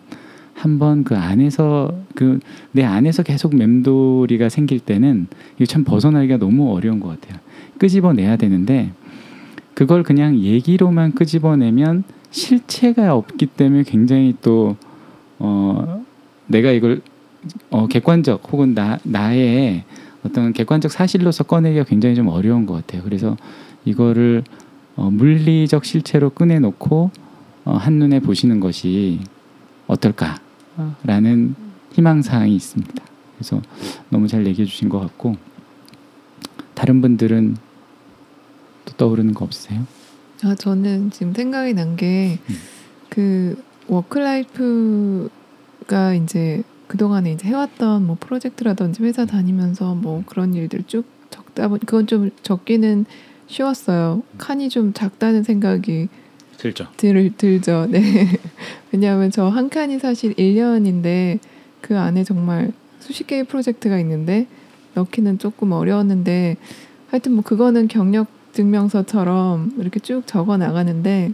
[0.56, 2.40] 한번 그 안에서 그
[2.76, 7.40] 내 안에서 계속 맴돌이가 생길 때는 이거 참 벗어나기가 너무 어려운 것 같아요.
[7.78, 8.92] 끄집어내야 되는데
[9.72, 14.76] 그걸 그냥 얘기로만 끄집어내면 실체가 없기 때문에 굉장히 또
[15.38, 16.04] 어,
[16.48, 17.00] 내가 이걸
[17.70, 19.84] 어, 객관적 혹은 나 나의
[20.22, 23.02] 어떤 객관적 사실로서 꺼내기가 굉장히 좀 어려운 것 같아요.
[23.04, 23.38] 그래서
[23.86, 24.44] 이거를
[24.96, 27.10] 어, 물리적 실체로 꺼내놓고
[27.64, 29.20] 어, 한눈에 보시는 것이
[29.86, 30.36] 어떨까
[31.04, 31.54] 라는
[31.92, 33.04] 희망 사항이 있습니다.
[33.36, 33.60] 그래서
[34.08, 35.36] 너무 잘 얘기해 주신 것 같고
[36.74, 37.56] 다른 분들은
[38.96, 39.86] 떠오르는 거 없으세요?
[40.42, 45.30] 아 저는 지금 생각이 난 게그 work life가
[46.22, 51.80] 이제 그 동안에 이제 해왔던 뭐 프로젝트라든지 회사 다니면서 뭐 그런 일들 쭉 적다 보니
[51.80, 53.06] 그건 좀 적기는
[53.48, 54.22] 쉬웠어요.
[54.38, 56.08] 칸이 좀 작다는 생각이
[56.58, 56.86] 들죠.
[56.96, 57.86] 들, 들죠.
[57.90, 58.00] 네.
[58.92, 61.38] 왜냐하면 저 한 칸이 사실 1년인데
[61.80, 64.46] 그 안에 정말 수십 개의 프로젝트가 있는데
[64.94, 66.56] 넣기는 조금 어려웠는데
[67.08, 71.32] 하여튼 뭐 그거는 경력 증명서처럼 이렇게 쭉 적어 나가는데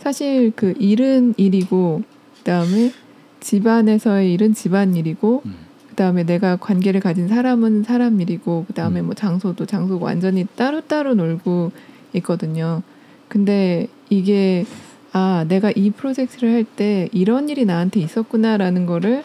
[0.00, 2.02] 사실 그 일은 일이고
[2.38, 2.92] 그다음에
[3.40, 5.54] 집안에서의 일은 집안 일이고 음.
[5.90, 9.06] 그다음에 내가 관계를 가진 사람은 사람 일이고 그다음에 음.
[9.06, 11.72] 뭐 장소도 장소고 완전히 따로따로 놀고
[12.14, 12.82] 있거든요.
[13.28, 14.64] 근데 이게
[15.12, 19.24] 아 내가 이 프로젝트를 할 때 이런 일이 나한테 있었구나라는 거를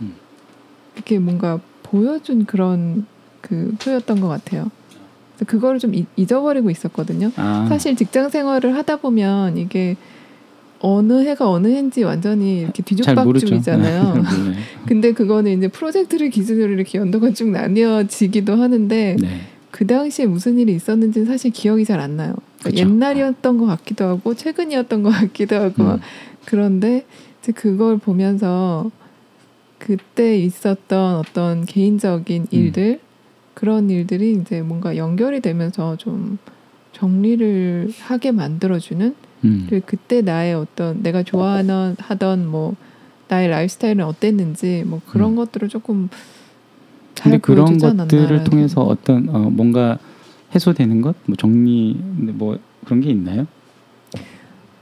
[0.00, 0.14] 음.
[0.94, 3.06] 이렇게 뭔가 보여준 그런
[3.40, 4.70] 그 표였던 것 같아요.
[5.46, 7.30] 그거를 좀 이- 잊어버리고 있었거든요.
[7.36, 9.96] 아, 사실 직장 생활을 하다 보면 이게
[10.80, 12.82] 어느 해가 어느 해인지 완전히 이렇게.
[12.82, 14.02] 뒤죽박죽이잖아요.
[14.02, 14.54] 잘 몰라요.
[14.86, 19.40] 근데 그거는 이제 프로젝트를 기준으로 이렇게 연도가 쭉 나뉘어지기도 하는데 네.
[19.74, 22.36] 그 당시에 무슨 일이 있었는지는 사실 기억이 잘 안 나요.
[22.60, 22.76] 그러니까 그쵸.
[22.76, 26.00] 옛날이었던 것 같기도 하고 최근이었던 것 같기도 하고 막 음.
[26.44, 27.04] 그런데
[27.40, 28.92] 이제 그걸 보면서
[29.80, 32.46] 그때 있었던 어떤 개인적인 음.
[32.52, 33.00] 일들
[33.54, 36.38] 그런 일들이 이제 뭔가 연결이 되면서 좀
[36.92, 39.14] 정리를 하게 만들어주는
[39.44, 39.66] 음.
[39.68, 42.76] 그리고 그때 나의 어떤 내가 좋아하는 하던 뭐
[43.26, 45.36] 나의 라이프스타일은 어땠는지 뭐 그런 음.
[45.36, 46.33] 것들을 조금 잘
[47.24, 49.98] 근데 그런 것들을 통해서 어떤 어, 뭔가
[50.54, 53.46] 해소되는 것, 뭐 정리 뭐 그런 게 있나요?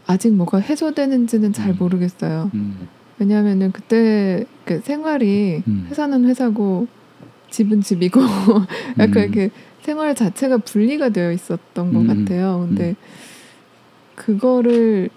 [0.07, 1.76] 아직 뭐가 해소되는지는 잘 음.
[1.78, 2.51] 모르겠어요.
[2.55, 2.88] 음.
[3.18, 5.86] 왜냐하면은 그때 그 생활이 음.
[5.88, 6.88] 회사는 회사고
[7.51, 8.20] 집은 집이고
[8.99, 9.22] 약간 음.
[9.22, 9.51] 이렇게
[9.82, 12.07] 생활 자체가 분리가 되어 있었던 것 음.
[12.07, 12.66] 같아요.
[12.68, 12.97] 근데
[14.16, 15.11] 그거를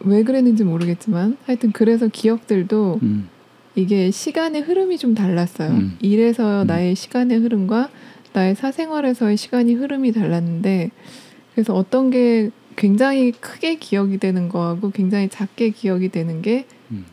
[0.00, 3.28] 왜 그랬는지 모르겠지만 하여튼 그래서 기억들도 음.
[3.74, 5.70] 이게 시간의 흐름이 좀 달랐어요.
[5.70, 5.96] 음.
[6.00, 6.66] 일에서 음.
[6.66, 7.90] 나의 시간의 흐름과
[8.32, 10.90] 나의 사생활에서의 시간이 흐름이 달랐는데
[11.54, 16.66] 그래서 어떤 게 굉장히 크게 기억이 되는 거하고 굉장히 작게 기억이 되는 게좀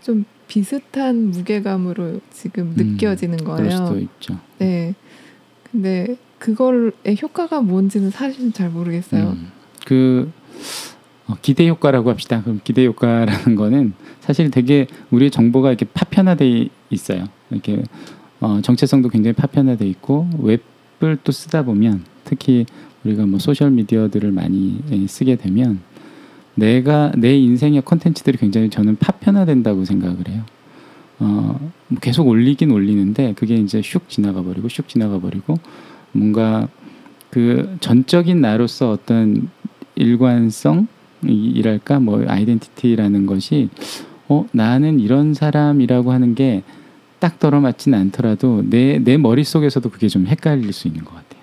[0.10, 0.26] 음.
[0.48, 4.00] 비슷한 무게감으로 지금 음, 느껴지는 그럴 수도 거예요.
[4.00, 4.40] 있죠.
[4.58, 4.96] 네.
[5.72, 9.32] 근데 그걸의 효과가 뭔지는 사실은 잘 모르겠어요.
[9.32, 9.52] 음.
[9.86, 10.89] 그 어,
[11.42, 12.42] 기대 효과라고 합시다.
[12.44, 17.26] 그럼 기대 효과라는 거는 사실 되게 우리의 정보가 이렇게 파편화돼 있어요.
[17.52, 17.84] 이렇게
[18.42, 22.66] 어, 정체성도 굉장히 파편화돼 있고 웹을 또 쓰다 보면 특히
[23.04, 25.80] 우리가 뭐 소셜 미디어들을 많이 예, 쓰게 되면
[26.56, 30.44] 내가 내 인생의 콘텐츠들이 굉장히 저는 파편화된다고 생각을 해요.
[31.20, 35.56] 어, 뭐 계속 올리긴 올리는데 그게 이제 슉 지나가 버리고 슉 지나가 버리고
[36.12, 36.68] 뭔가
[37.30, 39.50] 그 전적인 나로서 어떤
[39.96, 40.88] 일관성
[41.24, 43.70] 이랄까 뭐 아이덴티티라는 것이
[44.28, 50.88] 어 나는 이런 사람이라고 하는 게딱 들어맞지는 않더라도 내 내 머릿속에서도 그게 좀 헷갈릴 수
[50.88, 51.42] 있는 것 같아요.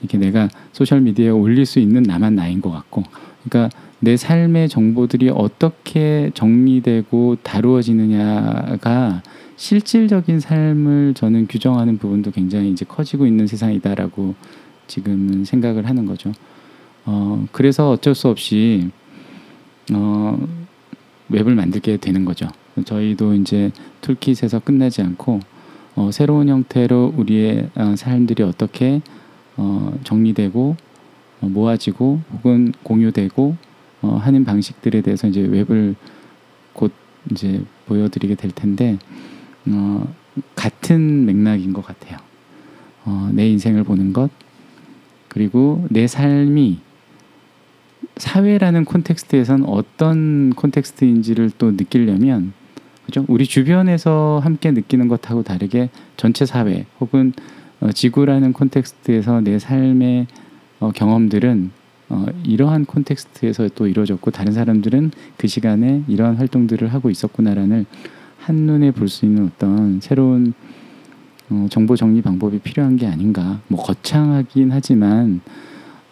[0.00, 3.02] 이렇게 내가 소셜 미디어에 올릴 수 있는 나만 나인 것 같고
[3.44, 9.22] 그러니까 내 삶의 정보들이 어떻게 정리되고 다루어지느냐가
[9.56, 14.34] 실질적인 삶을 저는 규정하는 부분도 굉장히 이제 커지고 있는 세상이다라고
[14.88, 16.32] 지금은 생각을 하는 거죠.
[17.04, 18.90] 어, 그래서 어쩔 수 없이
[19.92, 20.38] 어,
[21.28, 22.48] 웹을 만들게 되는 거죠.
[22.84, 25.40] 저희도 이제 툴킷에서 끝나지 않고
[25.94, 29.02] 어, 새로운 형태로 우리의 어, 삶들이 어떻게
[29.56, 30.76] 어, 정리되고
[31.40, 33.56] 어, 모아지고 혹은 공유되고
[34.02, 35.94] 어, 하는 방식들에 대해서 이제 웹을
[36.72, 36.92] 곧
[37.30, 38.98] 이제 보여드리게 될 텐데
[39.66, 40.12] 어,
[40.54, 42.18] 같은 맥락인 것 같아요.
[43.04, 44.30] 어, 내 인생을 보는 것
[45.28, 46.80] 그리고 내 삶이
[48.22, 52.52] 사회라는 콘텍스트에선 어떤 콘텍스트인지를 또 느끼려면
[53.04, 53.24] 그죠?
[53.26, 57.32] 우리 주변에서 함께 느끼는 것하고 다르게 전체 사회 혹은
[57.80, 60.28] 어, 지구라는 콘텍스트에서 내 삶의
[60.78, 61.72] 어, 경험들은
[62.10, 67.86] 어, 이러한 콘텍스트에서 또 이루어졌고 다른 사람들은 그 시간에 이러한 활동들을 하고 있었구나라는
[68.38, 70.54] 한눈에 볼 수 있는 어떤 새로운
[71.50, 73.58] 어, 정보 정리 방법이 필요한 게 아닌가.
[73.66, 75.40] 뭐 거창하긴 하지만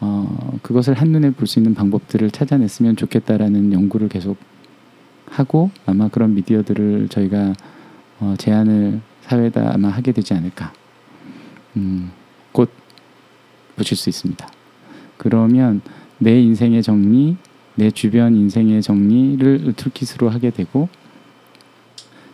[0.01, 4.39] 어, 그것을 한눈에 볼 수 있는 방법들을 찾아냈으면 좋겠다라는 연구를 계속
[5.27, 7.53] 하고 아마 그런 미디어들을 저희가
[8.21, 10.73] 어, 제안을 사회에다 아마 하게 되지 않을까.
[11.77, 12.11] 음,
[12.53, 12.71] 곧
[13.77, 14.47] 보실 수 있습니다.
[15.17, 15.81] 그러면
[16.19, 17.37] 내 인생의 정리,
[17.77, 20.89] 내 주변 인생의 정리를 툴킷으로 하게 되고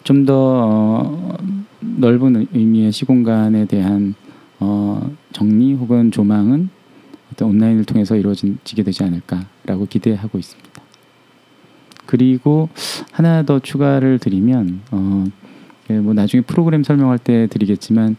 [0.04, 1.36] 좀더 어,
[1.80, 4.14] 넓은 의미의 시공간에 대한
[4.60, 6.70] 어, 정리 혹은 조망은
[7.36, 10.82] 어떤 온라인을 통해서 이루어지게 되지 않을까라고 기대하고 있습니다.
[12.06, 12.70] 그리고
[13.12, 15.24] 하나 더 추가를 드리면 어,
[15.90, 18.16] 예, 뭐 나중에 프로그램 설명할 때 드리겠지만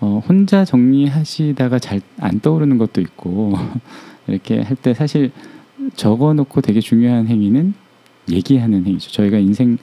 [0.00, 3.54] 어, 혼자 정리하시다가 잘 안 떠오르는 것도 있고
[4.26, 5.30] 이렇게 할 때 사실
[5.94, 7.74] 적어놓고 되게 중요한 행위는
[8.30, 9.10] 얘기하는 행위죠.
[9.12, 9.76] 저희가 인생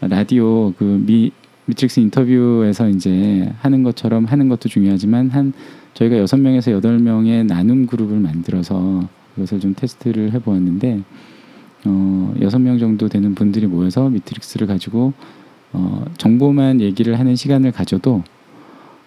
[0.00, 1.30] 라디오 그 미
[1.66, 5.52] 미트릭스 인터뷰에서 이제 하는 것처럼 하는 것도 중요하지만 한
[5.94, 11.02] 저희가 여섯 명에서 여덟 명의 나눔 그룹을 만들어서 이것을 좀 테스트를 해보았는데
[11.86, 15.12] 어, 여섯 명 정도 되는 분들이 모여서 미트릭스를 가지고
[15.72, 18.22] 어, 정보만 얘기를 하는 시간을 가져도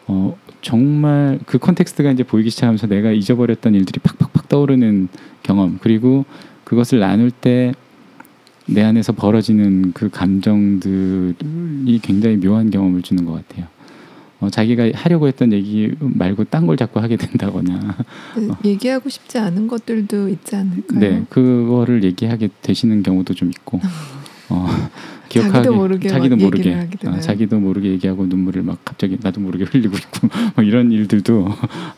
[0.07, 5.09] 어, 정말 그 context가 이제 보이기 시작하면서 내가 잊어버렸던 일들이 팍팍팍 떠오르는
[5.43, 6.25] 경험 그리고
[6.63, 7.73] 그것을 나눌 때
[8.65, 13.67] 내 안에서 벌어지는 그 감정들이 굉장히 묘한 경험을 주는 것 같아요.
[14.43, 17.95] 어, 자기가 하려고 했던 얘기 말고 딴 걸 자꾸 하게 된다거나
[18.35, 20.99] 네, 얘기하고 싶지 않은 것들도 있지 않을까요?
[20.99, 23.79] 네 그거를 얘기하게 되시는 경우도 좀 있고
[24.49, 24.67] 어,
[25.29, 26.87] 기억하게 자기도 모르게 자기도 막 모르게?
[27.05, 31.47] 어, 자기도 모르게 얘기하고 눈물을 막 갑자기 나도 모르게 흘리고 있고 뭐 이런 일들도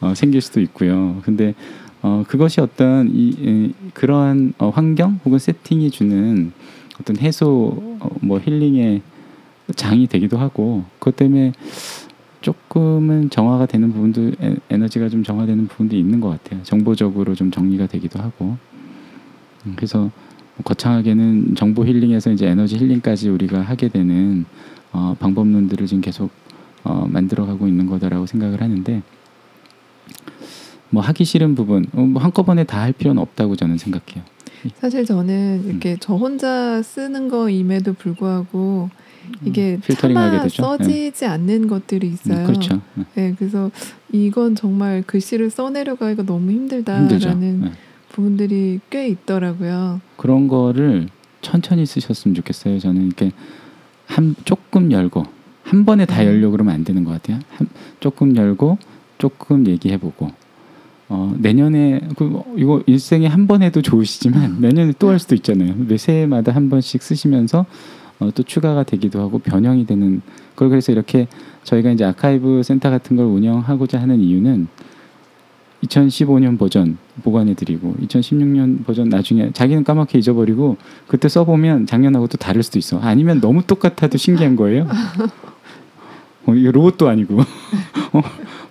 [0.02, 1.20] 어, 생길 수도 있고요.
[1.24, 1.54] 근데
[2.02, 6.52] 어, 그것이 어떤 이, 이 그러한 어, 환경 혹은 세팅이 주는
[7.00, 9.02] 어떤 해소 어, 뭐 힐링의
[9.76, 11.52] 장이 되기도 하고 그것 때문에
[12.46, 16.62] 조금은 정화가 되는 부분도 에, 에너지가 좀 정화되는 부분도 있는 것 같아요.
[16.62, 18.56] 정보적으로 좀 정리가 되기도 하고
[19.66, 20.12] 음, 그래서
[20.64, 24.46] 거창하게는 정보 힐링에서 이제 에너지 힐링까지 우리가 하게 되는
[24.92, 26.30] 어, 방법론들을 지금 계속
[26.84, 29.02] 어, 만들어가고 있는 거다라고 생각을 하는데
[30.92, 34.24] 뭐 하기 싫은 부분 어, 뭐 한꺼번에 다 할 필요는 없다고 저는 생각해요.
[34.80, 35.70] 사실 저는 음.
[35.70, 38.92] 이렇게 저 혼자 쓰는 거임에도 불구하고
[39.44, 40.50] 이게 음, 필터링하게.
[40.50, 42.46] 써지지 않는 것들이 음, 있어요.
[42.46, 42.82] 그렇죠.
[42.96, 43.72] 네, 네, 그래서
[44.12, 46.52] 이건 정말 글씨를 써내려가기가 너무.
[46.52, 47.72] 힘들다라는 네.
[48.10, 50.00] 부분들이 꽤 있더라고요.
[50.18, 51.08] 그런 거를
[51.42, 52.80] 천천히 쓰셨으면 좋겠어요.
[52.80, 53.32] 저는 이렇게
[54.06, 55.24] 한 조금 열고
[55.64, 56.28] 한 번에 다 음.
[56.28, 57.40] 열려 고 그러면 안 되는 것 같아요.
[57.50, 57.68] 한,
[58.00, 58.78] 조금 열고
[59.18, 60.32] 조금 얘기해보고
[61.10, 65.74] 어, 내년에 그 이거 일생에 한 번 해도 좋으시지만 내년에 또 할 수도 있잖아요.
[65.78, 67.66] 매 새해마다 한 번씩 쓰시면서
[68.20, 70.22] 어, 또 추가가 되기도 하고 변형이 되는
[70.54, 71.28] 그걸 그래서 이렇게
[71.64, 74.68] 저희가 이제 아카이브 센터 같은 걸 운영하고자 하는 이유는
[75.84, 82.80] 2015년 버전 보관해드리고 2016년 버전 나중에 자기는 까맣게 잊어버리고 그때 써보면 작년하고 또 다를 수도
[82.80, 83.00] 있어.
[83.00, 84.88] 아니면 너무 똑같아도 신기한 거예요.
[86.48, 88.22] 어, 이거 로봇도 아니고 어,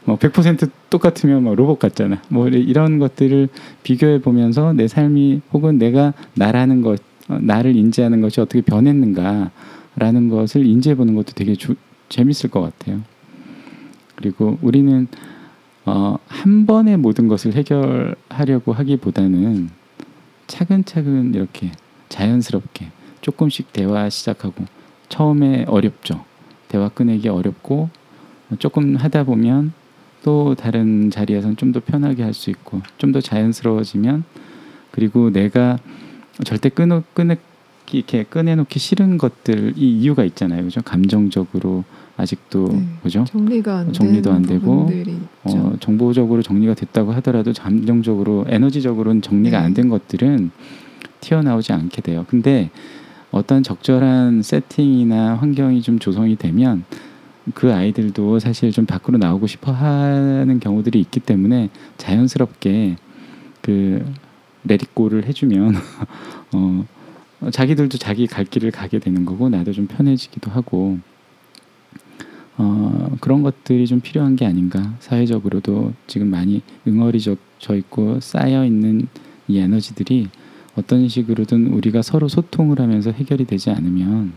[0.06, 2.20] 뭐100% 똑같으면 뭐 로봇 같잖아.
[2.28, 3.48] 뭐 이런 것들을
[3.82, 10.66] 비교해 보면서 내 삶이 혹은 내가 나라는 것, 어, 나를 인지하는 것이 어떻게 변했는가라는 것을
[10.66, 11.74] 인지해 보는 것도 되게 주,
[12.08, 13.00] 재밌을 것 같아요.
[14.16, 15.08] 그리고 우리는
[15.86, 19.68] 어, 한 번에 모든 것을 해결하려고 하기보다는
[20.46, 21.72] 차근차근 이렇게
[22.08, 24.64] 자연스럽게 조금씩 대화 시작하고
[25.08, 26.24] 처음에 어렵죠.
[26.68, 27.88] 대화 꺼내기 어렵고
[28.58, 29.72] 조금 하다 보면
[30.22, 34.24] 또 다른 자리에서는 좀더 편하게 할 수 있고 좀 더 자연스러워지면
[34.90, 35.78] 그리고 내가
[36.42, 37.38] 절대 끊어 끊기
[37.92, 40.80] 이렇게 꺼내놓기 싫은 것들 이 이유가 있잖아요, 그죠?
[40.82, 41.84] 감정적으로
[42.16, 42.86] 아직도 네.
[43.02, 43.24] 그죠?
[43.24, 44.90] 정리가 안 정리도 안 되고.
[45.44, 49.64] 어, 정보적으로 정리가 됐다고 하더라도 감정적으로 에너지적으로는 정리가 네.
[49.66, 50.50] 안된 것들은
[51.20, 52.24] 튀어나오지 않게 돼요.
[52.28, 52.70] 근데
[53.30, 56.84] 어떤 적절한 세팅이나 환경이 좀 조성이 되면
[57.52, 61.68] 그 아이들도 사실 좀 밖으로 나오고 싶어 하는 경우들이 있기 때문에
[61.98, 62.96] 자연스럽게
[63.60, 64.04] 그
[64.64, 65.74] 레디꼬를 해주면
[66.52, 66.84] 어,
[67.50, 70.98] 자기들도 자기 갈 길을 가게 되는 거고 나도 좀 편해지기도 하고
[72.56, 77.36] 어, 그런 것들이 좀 필요한 게 아닌가 사회적으로도 지금 많이 응어리져
[77.76, 79.08] 있고 쌓여 있는
[79.48, 80.28] 이 에너지들이
[80.76, 84.32] 어떤 식으로든 우리가 서로 소통을 하면서 해결이 되지 않으면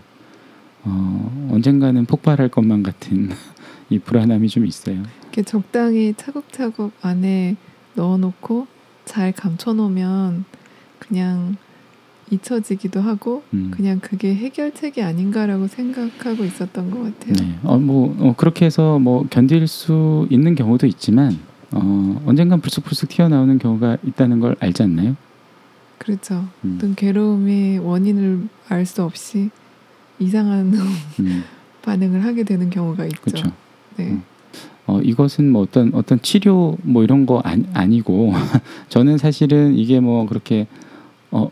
[0.84, 3.30] 어, 언젠가는 폭발할 것만 같은
[3.90, 5.02] 이 불안함이 좀 있어요.
[5.22, 7.56] 이렇게 적당히 차곡차곡 안에
[7.96, 8.68] 넣어놓고
[9.08, 10.46] 잘 감춰놓으면
[11.00, 11.56] 그냥
[12.30, 13.72] 잊혀지기도 하고 음.
[13.74, 17.34] 그냥 그게 해결책이 아닌가라고 생각하고 있었던 것 같아요.
[17.40, 21.40] 네, 어, 뭐 어, 그렇게 해서 뭐 견딜 수 있는 경우도 있지만
[21.72, 25.16] 어, 언젠간 불쑥불쑥 튀어나오는 경우가 있다는 걸 알지 않나요?
[26.00, 26.46] 그렇죠.
[26.66, 29.50] 음, 어떤 괴로움의 원인을 알 수 없이
[30.20, 30.74] 이상한
[31.20, 31.44] 음,
[31.82, 33.22] 반응을 하게 되는 경우가 있죠.
[33.22, 33.52] 그렇죠.
[33.96, 34.22] 네.
[34.90, 34.94] 음.
[34.94, 38.34] 어, 이것은 뭐 어떤 어떤 치료 뭐 이런 거 아니, 아니고
[38.90, 40.68] 저는 사실은 이게 뭐 그렇게
[41.32, 41.50] 어,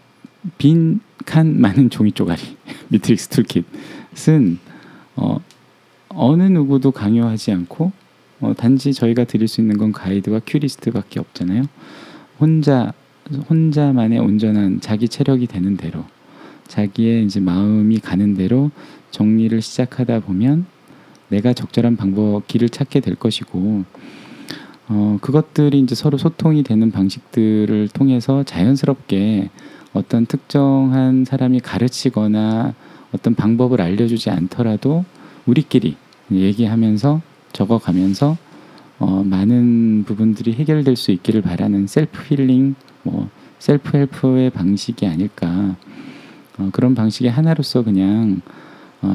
[0.57, 2.41] 빈 칸 많은 종이 쪼가리
[2.89, 4.59] 미트릭스 toolkit은
[5.15, 5.39] 어,
[6.09, 7.91] 어느 누구도 강요하지 않고
[8.41, 11.63] 어, 단지 저희가 드릴 수 있는 건 가이드와 큐리스트밖에 없잖아요.
[12.39, 12.93] 혼자
[13.49, 16.05] 혼자만의 온전한 자기 체력이 되는 대로
[16.67, 18.69] 자기의 이제 마음이 가는 대로
[19.09, 20.65] 정리를 시작하다 보면
[21.35, 23.83] 내가 적절한 방법 길을 찾게 될 것이고
[24.87, 29.49] 어 그것들이 이제 서로 소통이 되는 방식들을 통해서 자연스럽게
[29.93, 32.73] 어떤 특정한 사람이 가르치거나
[33.11, 35.05] 어떤 방법을 알려주지 않더라도
[35.45, 35.95] 우리끼리
[36.31, 37.21] 얘기하면서
[37.53, 38.37] 적어가면서
[38.97, 43.29] 어, 많은 부분들이 해결될 수 있기를 바라는 self healing, 뭐
[43.59, 45.75] self help의 방식이 아닐까.
[46.57, 48.64] 어, 그런 방식의 하나로서 그냥 어,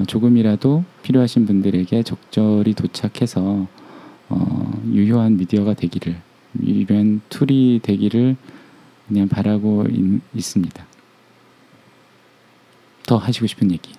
[0.06, 3.66] 조금이라도 필요하신 분들에게 적절히 도착해서
[4.28, 6.16] 어, 유효한 미디어가 되기를
[6.62, 8.36] 이런 tool이 되기를
[9.08, 10.86] 그냥 바라고 있, 있습니다.
[13.06, 13.92] 더 하시고 싶은 얘기.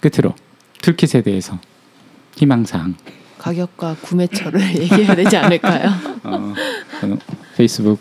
[0.00, 0.34] 끝으로
[0.82, 1.58] toolkit에 대해서
[2.36, 2.94] 희망사항.
[3.38, 5.90] 가격과 구매처를 얘기해야 되지 않을까요?
[6.24, 6.54] 어,
[7.56, 8.00] 페이스북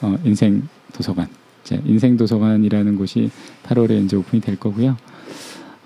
[0.00, 1.28] 어, 인생 도서관.
[1.64, 3.30] 제 인생 도서관이라는 곳이
[3.64, 4.96] 8월에 이제 오픈이 될 거고요.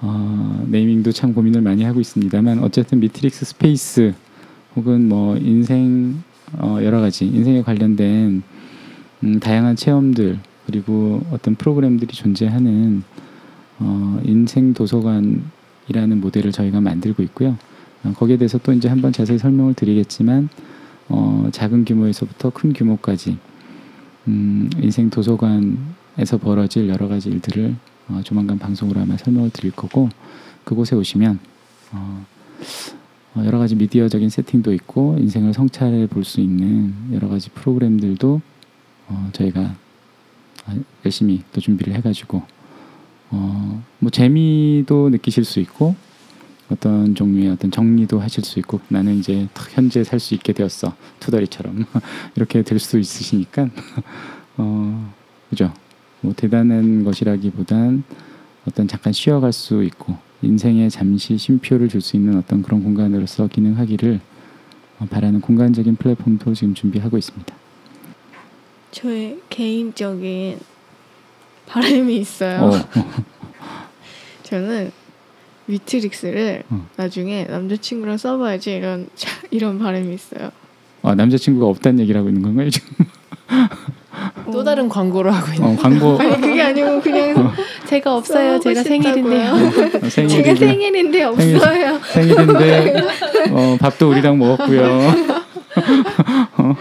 [0.01, 4.15] 어, naming도 참 고민을 많이 하고 있습니다만 어쨌든 미트릭스 space
[4.77, 6.23] 혹은 뭐 인생
[6.59, 8.43] 어, 여러 가지 인생에 관련된
[9.25, 13.03] 음, 다양한 체험들 그리고 어떤 프로그램들이 존재하는
[13.79, 17.57] 어, 인생 도서관이라는 모델을 저희가 만들고 있고요.
[18.05, 20.49] 어, 거기에 대해서 또 이제 한번 자세히 설명을 드리겠지만
[21.09, 23.39] 어, 작은 규모에서부터 큰 규모까지
[24.29, 27.75] 음, 인생 도서관에서 벌어질 여러 가지 일들을
[28.09, 30.09] 어, 조만간 방송으로 아마 설명을 드릴 거고
[30.65, 31.39] 그곳에 오시면
[31.93, 32.27] 어,
[33.35, 38.41] 어, 여러 가지 미디어적인 세팅도 있고 인생을 성찰해 볼 수 있는 여러 가지 프로그램들도
[39.09, 39.75] 어, 저희가
[40.67, 40.75] 아,
[41.05, 42.43] 열심히 또 준비를 해가지고
[43.31, 45.95] 어, 뭐 재미도 느끼실 수 있고
[46.71, 50.95] 어떤 종류의 어떤 정리도 하실 수 있고 나는 이제 딱 현재 살 수 있게 되었어.
[51.21, 51.85] 투덜이처럼.
[52.37, 53.69] 이렇게 될 수 있으시니까.
[54.57, 55.13] 어
[55.51, 55.73] 그죠
[56.25, 58.03] 뭐 대단한 것이라기보단
[58.67, 64.21] 어떤 잠깐 쉬어갈 수 있고 인생에 잠시 쉼표를 줄 수 있는 어떤 그런 공간으로서 기능하기를
[65.01, 67.55] 어, 바라는 공간적인 플랫폼도 지금 준비하고 있습니다.
[68.91, 70.59] 저의 개인적인
[71.67, 72.63] 바람이 있어요.
[72.63, 72.71] 어,
[74.45, 74.93] 저는
[75.67, 76.87] 위트릭스를 어.
[76.97, 79.09] 나중에 남자친구랑 써봐야지 이런
[79.51, 80.51] 이런 바람이 있어요.
[81.03, 83.05] 아, 남자친구가 없다는 얘기를 하고 있는 건가요 지금?
[84.53, 85.69] 또 다른 광고를 하고 있는.
[85.69, 87.53] 어, 광고 아니 그게 아니고 그냥
[87.87, 88.61] 제가 없어요.
[88.61, 88.83] 제가.
[88.83, 89.53] 생일인데요.
[89.53, 91.99] 어, 제가 생일인데 생일인데 없어요.
[92.13, 92.95] 생일 인데
[93.51, 94.85] 어, 밥도 우리랑 먹었고요.
[96.57, 96.75] 어,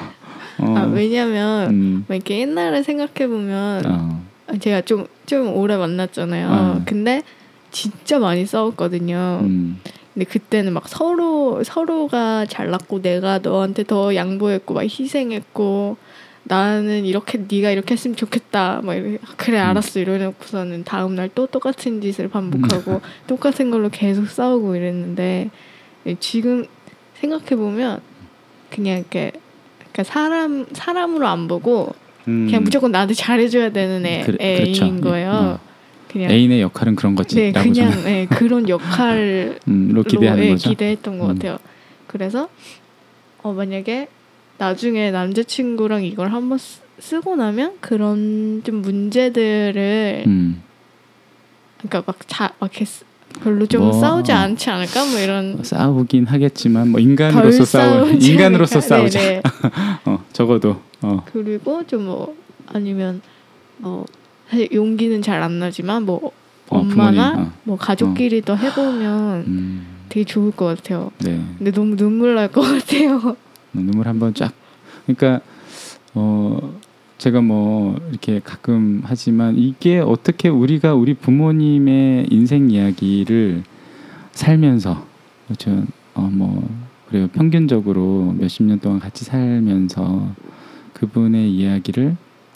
[0.59, 6.47] 어, 아 왜냐면 음, 막 이렇게 옛날에 생각해 보면 어, 제가 좀 좀 오래 만났잖아요.
[6.49, 6.81] 어.
[6.85, 7.23] 근데
[7.71, 9.39] 진짜 많이 싸웠거든요.
[9.41, 9.79] 음,
[10.13, 15.97] 근데 그때는 막 서로 서로가 잘났고 내가 너한테 더 양보했고 막 희생했고
[16.45, 19.65] 나는 이렇게 네가 이렇게 했으면 좋겠다 막 이렇게 그래 음.
[19.69, 25.49] 알았어 이러놓고서는 다음 날 또 똑같은 짓을 반복하고 똑같은 걸로 계속 싸우고 이랬는데
[26.19, 26.65] 지금
[27.15, 28.01] 생각해 보면
[28.69, 29.31] 그냥 이렇게
[29.91, 31.93] 그러니까 사람 사람으로 안 보고
[32.27, 35.01] 음, 그냥 무조건 나한테 잘해줘야 되는 애, 그래- 애인 그렇죠.
[35.01, 35.31] 거예요.
[35.31, 35.59] 어.
[36.09, 37.35] 그냥 애인의 역할은 그런 거지.
[37.35, 40.69] 네 그냥 네, 그런 역할로 음, 로 기대하는 예, 거죠.
[40.69, 41.35] 기대했던 것 음.
[41.35, 41.57] 같아요.
[42.07, 42.49] 그래서
[43.41, 44.07] 어 만약에
[44.67, 50.61] 나중에 남자친구랑 이걸 한번 쓰- 쓰고 나면 그런 좀 문제들을 음,
[51.79, 53.03] 그러니까 막자막 쓰-
[53.41, 54.35] 별로 좀 뭐, 싸우지 어.
[54.35, 58.87] 않지 않을까 뭐 이런 싸우긴 하겠지만 뭐덜 인간으로서 싸우 인간으로서 않을까.
[58.87, 59.19] 싸우자.
[59.19, 59.41] 네네.
[60.05, 62.35] 어, 적어도 어, 그리고 좀 뭐
[62.67, 63.21] 아니면
[63.77, 64.05] 뭐
[64.49, 66.31] 사실 용기는 잘 안 나지만 뭐
[66.69, 67.51] 어, 엄마나 부모님, 어.
[67.63, 71.11] 뭐 가족끼리도 해보면 음, 되게 좋을 것 같아요.
[71.19, 71.41] 네.
[71.57, 73.35] 근데 너무 눈물 날 것 같아요.
[73.73, 74.53] 눈물 한번 쫙.
[75.05, 75.41] 그러니까
[76.13, 76.73] 어
[77.17, 83.63] 제가 뭐 이렇게 가끔 하지만 이게 어떻게 우리가 우리 부모님의 인생 이야기를
[84.31, 85.05] 살면서
[85.45, 85.85] 그렇죠.
[86.13, 86.69] 어뭐
[87.07, 87.27] 그래요.
[87.27, 90.33] 평균적으로 몇십 년 동안 같이 살면서
[90.93, 92.15] 그분의 이야기를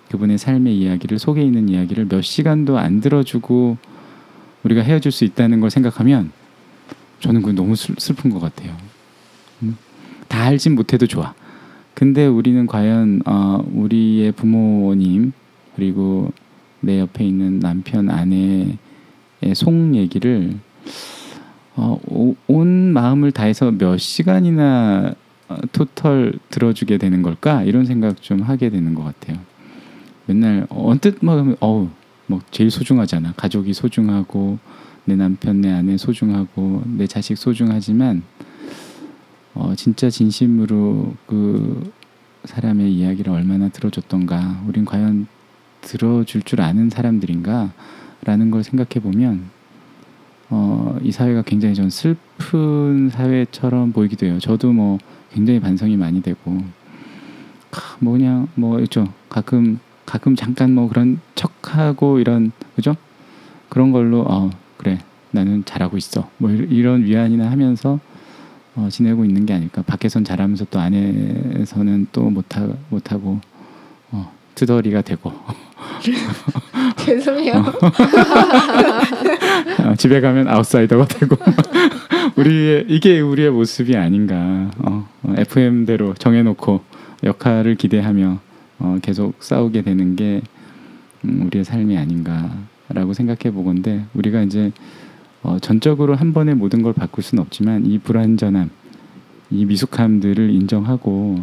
[0.10, 3.78] 그분의 삶의 이야기를 속에 있는 이야기를 몇 시간도 안 들어주고
[4.64, 6.32] 우리가 헤어질 수 있다는 걸 생각하면
[7.20, 8.76] 저는 그 너무 슬, 슬픈 것 같아요.
[10.28, 10.30] 음?
[10.30, 11.34] 다 알진 못해도 좋아.
[11.94, 15.32] 근데 우리는 과연 어, 우리의 부모님
[15.76, 16.32] 그리고
[16.80, 18.78] 내 옆에 있는 남편 아내의
[19.54, 20.56] 속 얘기를
[21.76, 25.14] 어, 오- 온 마음을 다해서 몇 시간이나
[25.50, 29.40] 어, 토털 들어주게 되는 걸까 이런 생각 좀 하게 되는 것 같아요.
[30.28, 31.88] 맨날 언뜻 막 어우
[32.28, 34.60] 뭐 제일 소중하잖아 가족이 소중하고
[35.06, 38.24] 내 남편 내 아내 소중하고 내 자식 소중하지만
[39.60, 41.92] 어, 진짜 진심으로 그
[42.46, 45.26] 사람의 이야기를 얼마나 들어줬던가, 우린 과연
[45.82, 47.72] 들어줄 줄 아는 사람들인가
[48.24, 49.46] 라는 걸 생각해 보면
[50.50, 54.40] 어, 이 사회가 굉장히 전 슬픈 사회처럼 보이기도 해요.
[54.40, 54.98] 저도 뭐
[55.34, 56.58] 굉장히 반성이 많이 되고
[57.72, 59.12] 카, 뭐 그냥 뭐 있죠.
[59.28, 62.96] 가끔 가끔 잠깐 뭐 그런 척하고 이런 그죠?
[63.70, 65.00] 그런 걸로 어 그래
[65.32, 66.30] 나는 잘하고 있어.
[66.38, 68.00] 뭐 이- 이런 위안이나 하면서
[68.78, 69.82] 어, 지내고 있는 게 아닐까.
[69.82, 73.40] 밖에선 잘하면서 또 안에서는 또 못하 못하고
[74.12, 75.34] 어, 투덜이가 되고
[76.98, 77.54] 죄송해요.
[79.84, 81.36] 어, 집에 가면 아웃사이더가 되고
[82.38, 84.70] 우리의 이게 우리의 모습이 아닌가.
[84.78, 86.82] 어, 어, FM대로 정해놓고
[87.24, 88.40] 역할을 기대하며
[88.78, 90.44] 어, 계속 싸우게 되는 게
[91.26, 94.72] 음, 우리의 삶이 아닌가라고 생각해 보건데 우리가 이제
[95.44, 98.70] 어, 전적으로 한 번에 모든 걸 바꿀 수는 없지만 이 불완전함,
[99.52, 101.40] 이 미숙함들을 인정하고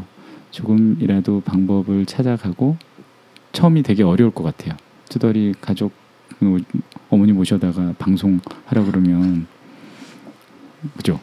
[0.51, 2.77] 조금이라도 방법을 찾아가고
[3.53, 4.77] 처음이 되게 어려울 것 같아요.
[5.09, 5.93] 투덜이 가족
[6.39, 6.63] 그
[7.11, 9.47] 어머니 모셔다가 방송하라 그러면
[10.97, 11.21] 그죠?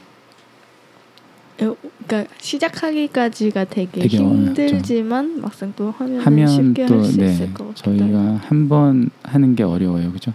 [1.58, 4.18] 그러니까 시작하기까지가 되게, 되게.
[4.18, 8.00] 힘들지만 막상 또 하면, 하면 쉽게 또할수 네, 있을 것 같기도 해요.
[8.00, 10.34] 저희가 한 번 하는 게 어려워요, 그죠?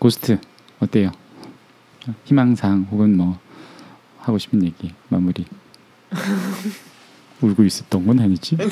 [0.00, 0.38] 고스트
[0.80, 1.10] 어때요?
[2.24, 3.38] 희망사항 혹은 뭐
[4.20, 5.44] 하고 싶은 얘기 마무리.
[7.40, 8.56] 울고 있었던 건 아니지?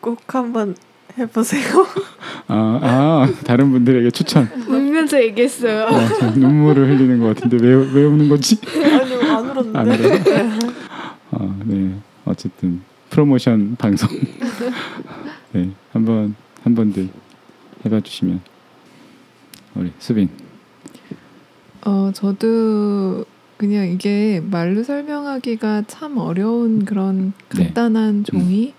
[0.00, 0.74] 꼭 한번
[1.18, 1.86] 해보세요.
[2.48, 4.48] 아, 아 다른 분들에게 추천.
[4.66, 5.84] 울면서 얘기했어요.
[5.84, 8.58] 어, 저 눈물을 흘리는 것 같은데 왜, 왜 우는 거지?
[8.66, 9.78] 아니요 안 울었는데.
[9.78, 10.58] 안 울어요?
[11.30, 11.94] 어, 네.
[12.24, 14.08] 어쨌든 프로모션 방송.
[15.52, 17.08] 네, 한번 한 번들
[17.84, 18.40] 해봐 주시면
[19.74, 20.28] 우리 수빈.
[21.84, 23.24] 어, 저도
[23.56, 27.64] 그냥 이게 말로 설명하기가 참 어려운 그런 네.
[27.64, 28.74] 간단한 종이,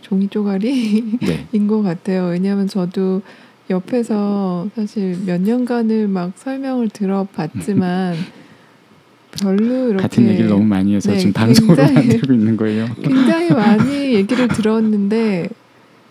[0.00, 1.48] 종이 쪼가리인 네.
[1.66, 2.28] 것 같아요.
[2.28, 3.22] 왜냐하면 저도
[3.70, 8.14] 옆에서 사실 몇 년간을 막 설명을 들어봤지만
[9.40, 12.86] 별로 이렇게 같은 얘기를 너무 많이 해서 네, 지금 방송으로 만들고 있는 거예요.
[13.02, 15.48] 굉장히 많이 얘기를 들었는데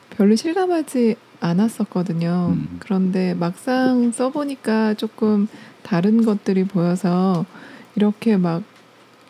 [0.09, 2.53] 별로 실감하지 않았었거든요.
[2.53, 2.77] 음.
[2.79, 5.47] 그런데 막상 써보니까 조금
[5.83, 7.45] 다른 것들이 보여서
[7.95, 8.63] 이렇게 막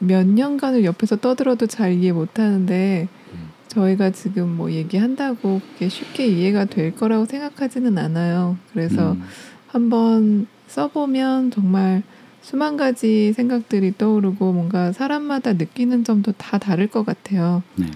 [0.05, 3.49] 몇 년간을 옆에서 떠들어도 잘 이해 못하는데 음.
[3.68, 8.57] 저희가 지금 뭐 얘기한다고 그게 쉽게 이해가 될 거라고 생각하지는 않아요.
[8.72, 9.24] 그래서 음,
[9.68, 12.03] 한번 써보면 정말
[12.41, 17.64] 수만 가지 생각들이 떠오르고 뭔가 사람마다 느끼는 점도 다 다를 것 같아요.
[17.76, 17.88] 네.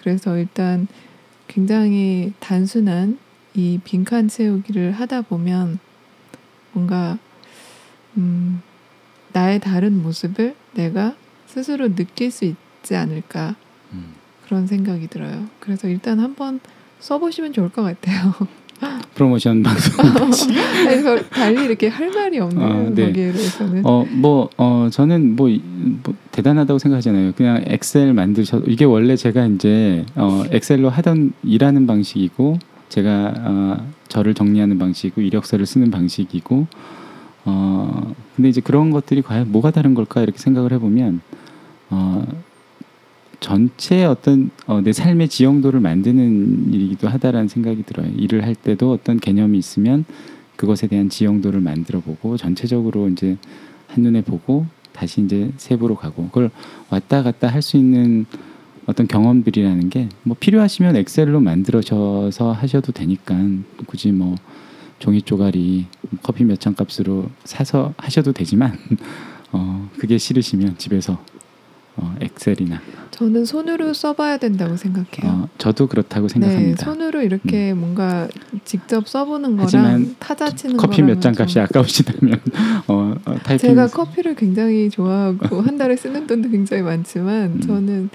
[0.00, 0.86] 그래서 일단
[1.48, 3.18] 굉장히 단순한
[3.56, 5.78] 이 빈칸 채우기를 하다 보면
[6.72, 7.18] 뭔가
[8.18, 8.60] 음,
[9.32, 11.14] 나의 다른 모습을 내가
[11.46, 13.56] 스스로 느낄 수 있지 않을까
[13.92, 14.12] 음.
[14.46, 15.46] 그런 생각이 들어요.
[15.58, 16.60] 그래서 일단 한번
[17.00, 18.34] 써보시면 좋을 것 같아요.
[19.14, 19.96] 프로모션 방송.
[21.30, 22.66] 달리 이렇게 할 말이 없네요.
[22.68, 23.06] 아, 네.
[23.06, 23.86] 거기에 대해서는.
[23.86, 25.62] 어, 뭐, 어, 저는 뭐, 이-
[26.02, 27.32] 뭐 대단하다고 생각하잖아요.
[27.36, 32.58] 그냥 엑셀 만드셔 이게 원래 제가 이제 어, 엑셀로 하던 일하는 방식이고
[32.88, 36.66] 제가 어, 저를 정리하는 방식이고 이력서를 쓰는 방식이고
[37.44, 41.20] 어, 근데 이제 그런 것들이 과연 뭐가 다른 걸까 이렇게 생각을 해보면
[41.90, 42.26] 어,
[43.40, 48.10] 전체 어떤 어, 내 삶의 지형도를 만드는 일이기도 하다라는 생각이 들어요.
[48.16, 50.04] 일을 할 때도 어떤 개념이 있으면
[50.56, 53.36] 그것에 대한 지형도를 만들어 보고 전체적으로 이제
[53.88, 56.50] 한눈에 보고 다시 이제 세부로 가고 그걸
[56.88, 58.26] 왔다 갔다 할 수 있는
[58.86, 63.36] 어떤 경험들이라는 게 뭐 필요하시면 엑셀로 만들어져서 하셔도 되니까
[63.86, 64.34] 굳이 뭐
[64.98, 65.86] 종이 쪼가리
[66.22, 68.76] 커피 몇 잔 값으로 사서 하셔도 되지만
[69.52, 71.22] 어 그게 싫으시면 집에서
[71.96, 72.80] 어 엑셀이나
[73.12, 75.30] 저는 손으로 써봐야 된다고 생각해요.
[75.44, 76.84] 어 저도 그렇다고 네, 생각합니다.
[76.90, 76.94] 음.
[76.94, 78.28] 손으로 이렇게 뭔가
[78.64, 82.40] 직접 써보는 거랑 타자 치는 커피 몇 잔 값이 좀- 아까우시다면
[82.88, 87.60] 어, 어 제가 커피를 굉장히 좋아하고 한 달에 쓰는 돈도 굉장히 많지만 음.
[87.60, 88.10] 저는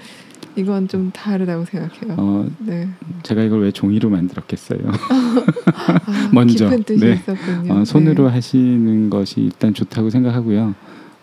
[0.56, 2.14] 이건 좀 다르다고 생각해요.
[2.18, 2.88] 어 네,
[3.22, 4.80] 제가 이걸 왜 종이로 만들었겠어요.
[4.88, 7.12] 아, 먼저, 깊은 뜻이 네.
[7.14, 7.72] 있었군요.
[7.72, 8.34] 어, 손으로 네.
[8.34, 10.74] 하시는 것이 일단 좋다고 생각하고요.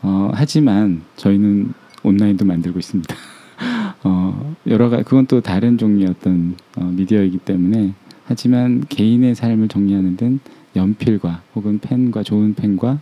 [0.01, 1.73] 어, 하지만 저희는
[2.03, 3.15] 온라인도 만들고 있습니다.
[4.03, 7.93] 어, 여러 가 그건 또 다른 종류의 어떤 어, 미디어이기 때문에
[8.25, 10.39] 하지만 개인의 삶을 정리하는 데는
[10.75, 12.99] 연필과 혹은 펜과 좋은 펜과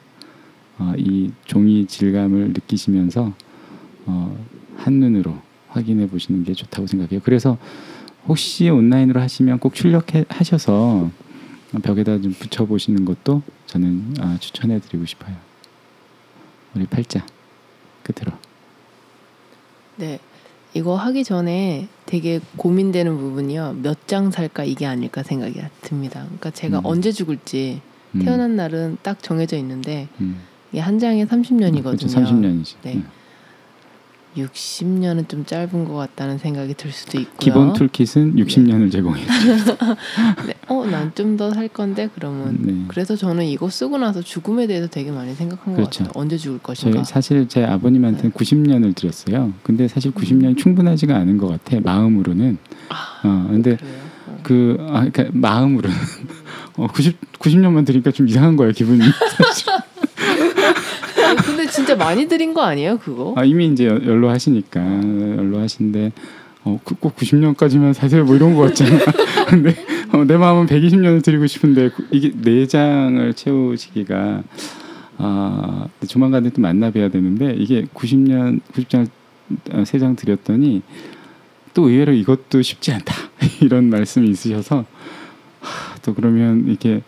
[0.80, 3.34] 어, 이 종이 질감을 느끼시면서
[4.05, 4.38] 어,
[4.78, 5.36] 한 눈으로
[5.70, 7.20] 확인해 보시는 게 좋다고 생각해요.
[7.24, 7.57] 그래서
[8.28, 11.09] 혹시 온라인으로 하시면 꼭 출력해 하셔서
[11.84, 15.36] 벽에다 좀 붙여 보시는 것도 저는 아, 추천해 드리고 싶어요.
[16.76, 17.26] 우리 팔자
[18.03, 18.32] 끝으로
[19.97, 20.20] 네.
[20.74, 23.78] 이거 하기 전에 되게 고민되는 부분이요.
[23.82, 26.22] 몇 장 살까 이게 아닐까 생각이 듭니다.
[26.26, 26.86] 그러니까 제가 음.
[26.86, 27.82] 언제 죽을지
[28.15, 30.39] 음, 태어난 날은 딱 정해져 있는데 음.
[30.72, 31.84] 이게 한 장에 30년이거든요.
[31.84, 32.07] 그렇죠.
[32.07, 32.76] 30년이지.
[32.84, 33.01] 네.
[34.38, 37.38] 60년은 좀 짧은 것 같다는 생각이 들 수도 있고요.
[37.39, 39.25] 기본 툴킷은 60년을 제공해요.
[40.47, 40.53] 네.
[40.67, 42.85] 어, 난 좀 더 살 건데 그러면 네.
[42.88, 46.03] 그래서 저는 이거 쓰고 나서 죽음에 대해서 되게 많이 생각한 그렇죠.
[46.03, 46.21] 것 같아요.
[46.21, 47.03] 언제 죽을 것인가.
[47.03, 49.53] 사실 제 아버님한테는 90년을 드렸어요.
[49.63, 50.21] 근데 사실 음.
[50.21, 51.79] 90년이 충분하지가 않은 것 같아.
[51.81, 52.57] 마음으로는.
[53.23, 53.77] 어, 근데.
[53.81, 54.38] 어.
[54.43, 55.95] 그 아, 그러니까 마음으로는
[56.77, 58.99] 어, 90 90년만 드리니까 좀 이상한 거예요 기분이.
[61.36, 63.34] 근데 진짜 많이 드린 거 아니에요, 그거?
[63.38, 66.11] 아, 이미 이제 연- 연로하시니까 연로 하신데
[66.63, 68.99] 어, 그- 꼭 90년까지만 사세요 뭐 이런 거 같잖아.
[69.47, 69.75] 근데
[70.11, 74.43] 어, 내 마음은 120년을 드리고 싶은데 그- 이게 네 장을 채우시기가
[75.19, 79.07] 아 조만간에 또 만나 뵈야 되는데 이게 90년 90장
[79.86, 80.82] 세 장 드렸더니
[81.73, 83.13] 또 의외로 이것도 쉽지 않다
[83.61, 84.84] 이런 말씀이 있으셔서
[85.61, 87.01] 하, 또 그러면 이렇게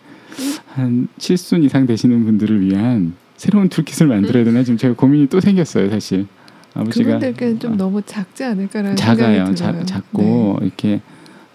[0.68, 4.62] 한 7순 이상 되시는 분들을 위한 새로운 툴킷을 만들어야 되나?
[4.62, 6.26] 지금 제가 고민이 또 생겼어요 사실.
[6.74, 9.86] 아버지가 그분들께는 좀 어, 너무 작지 않을까라는 작아요 생각이 작, 들어요.
[9.86, 11.00] 작고 이렇게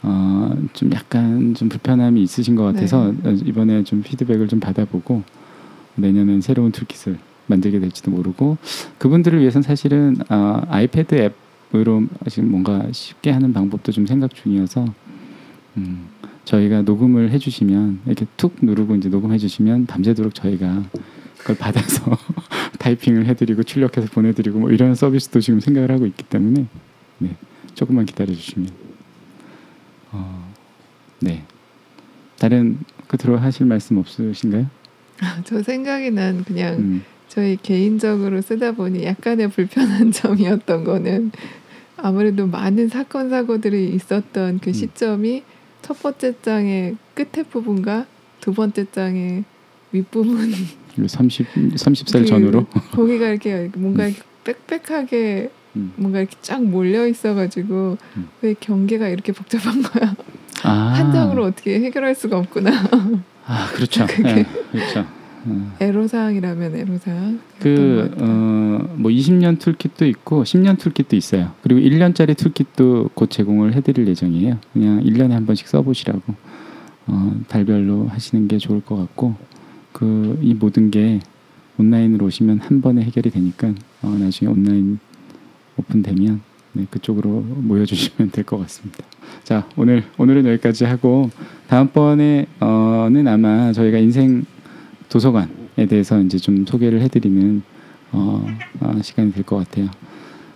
[0.01, 3.29] 어, 좀 약간 좀 불편함이 있으신 것 같아서 네.
[3.29, 5.21] 어, 이번에 좀 피드백을 좀 받아보고
[5.93, 8.57] 내년엔 새로운 툴킷을 만들게 될지도 모르고
[8.97, 11.31] 그분들을 위해서는 사실은 어, 아이패드
[11.71, 14.87] 앱으로 지금 뭔가 쉽게 하는 방법도 좀 생각 중이어서
[15.77, 16.07] 음,
[16.45, 20.83] 저희가 녹음을 해주시면 이렇게 툭 누르고 이제 녹음해주시면 밤새도록 저희가
[21.45, 22.17] 그걸 받아서
[22.79, 26.65] 타이핑을 해드리고 출력해서 보내드리고 뭐 이런 서비스도 지금 생각을 하고 있기 때문에
[27.19, 27.35] 네,
[27.75, 28.69] 조금만 기다려주시면
[30.11, 30.51] 어,
[31.19, 31.43] 네
[32.39, 34.67] 다른 끝으로 하실 말씀 없으신가요?
[35.45, 41.31] 저 생각이 난 그냥 음, 저희 개인적으로 쓰다 보니 약간의 불편한 점이었던 거는
[41.95, 44.73] 아무래도 많은 사건 사고들이 있었던 그 음.
[44.73, 45.43] 시점이
[45.83, 48.07] 첫 번째 장의 끝에 부분과
[48.41, 49.43] 두 번째 장의
[49.91, 50.51] 윗부분
[51.07, 55.93] 30 30살 그 전후로 거기가 이렇게 뭔가 이렇게 빽빽하게 음.
[55.97, 58.29] 뭔가 이렇게 쫙 몰려 있어가지고 음.
[58.41, 60.15] 왜 경계가 이렇게 복잡한 거야
[60.63, 62.71] 아, 한 장으로 어떻게 해결할 수가 없구나
[63.45, 65.05] 아 그렇죠 네, 그렇죠
[65.47, 65.75] 어.
[65.79, 71.51] 애로사항이라면 애로사항 그, 어, 뭐 20년 toolkit도 있고 10년 toolkit도 있어요.
[71.61, 74.57] 그리고 1년짜리 toolkit도 곧 제공을 해드릴 예정이에요.
[74.73, 76.33] 그냥 1년에 한 번씩 써보시라고
[77.07, 79.35] 어, 달별로 하시는 게 좋을 것 같고
[79.95, 81.21] 그 이 모든 게
[81.77, 84.99] 온라인으로 오시면 한 번에 해결이 되니까 어, 나중에 온라인
[85.77, 86.41] 오픈되면
[86.73, 89.03] 네, 그쪽으로 모여주시면 될 것 같습니다.
[89.43, 91.29] 자 오늘 오늘은 여기까지 하고
[91.67, 94.45] 다음번에는 아마 저희가 인생
[95.09, 97.61] 도서관에 대해서 이제 좀 소개를 해드리는
[98.11, 98.45] 어,
[98.81, 99.89] 어, 시간이 될 것 같아요.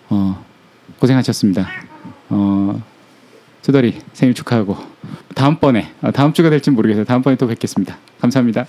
[0.09, 0.43] 어,
[0.99, 1.67] 고생하셨습니다.
[2.29, 2.81] 어,
[3.61, 4.75] 투덜이 생일 축하하고
[5.35, 7.05] 다음번에 아, 다음 주가 될지 모르겠어요.
[7.05, 7.97] 다음번에 또 뵙겠습니다.
[8.19, 8.67] 감사합니다.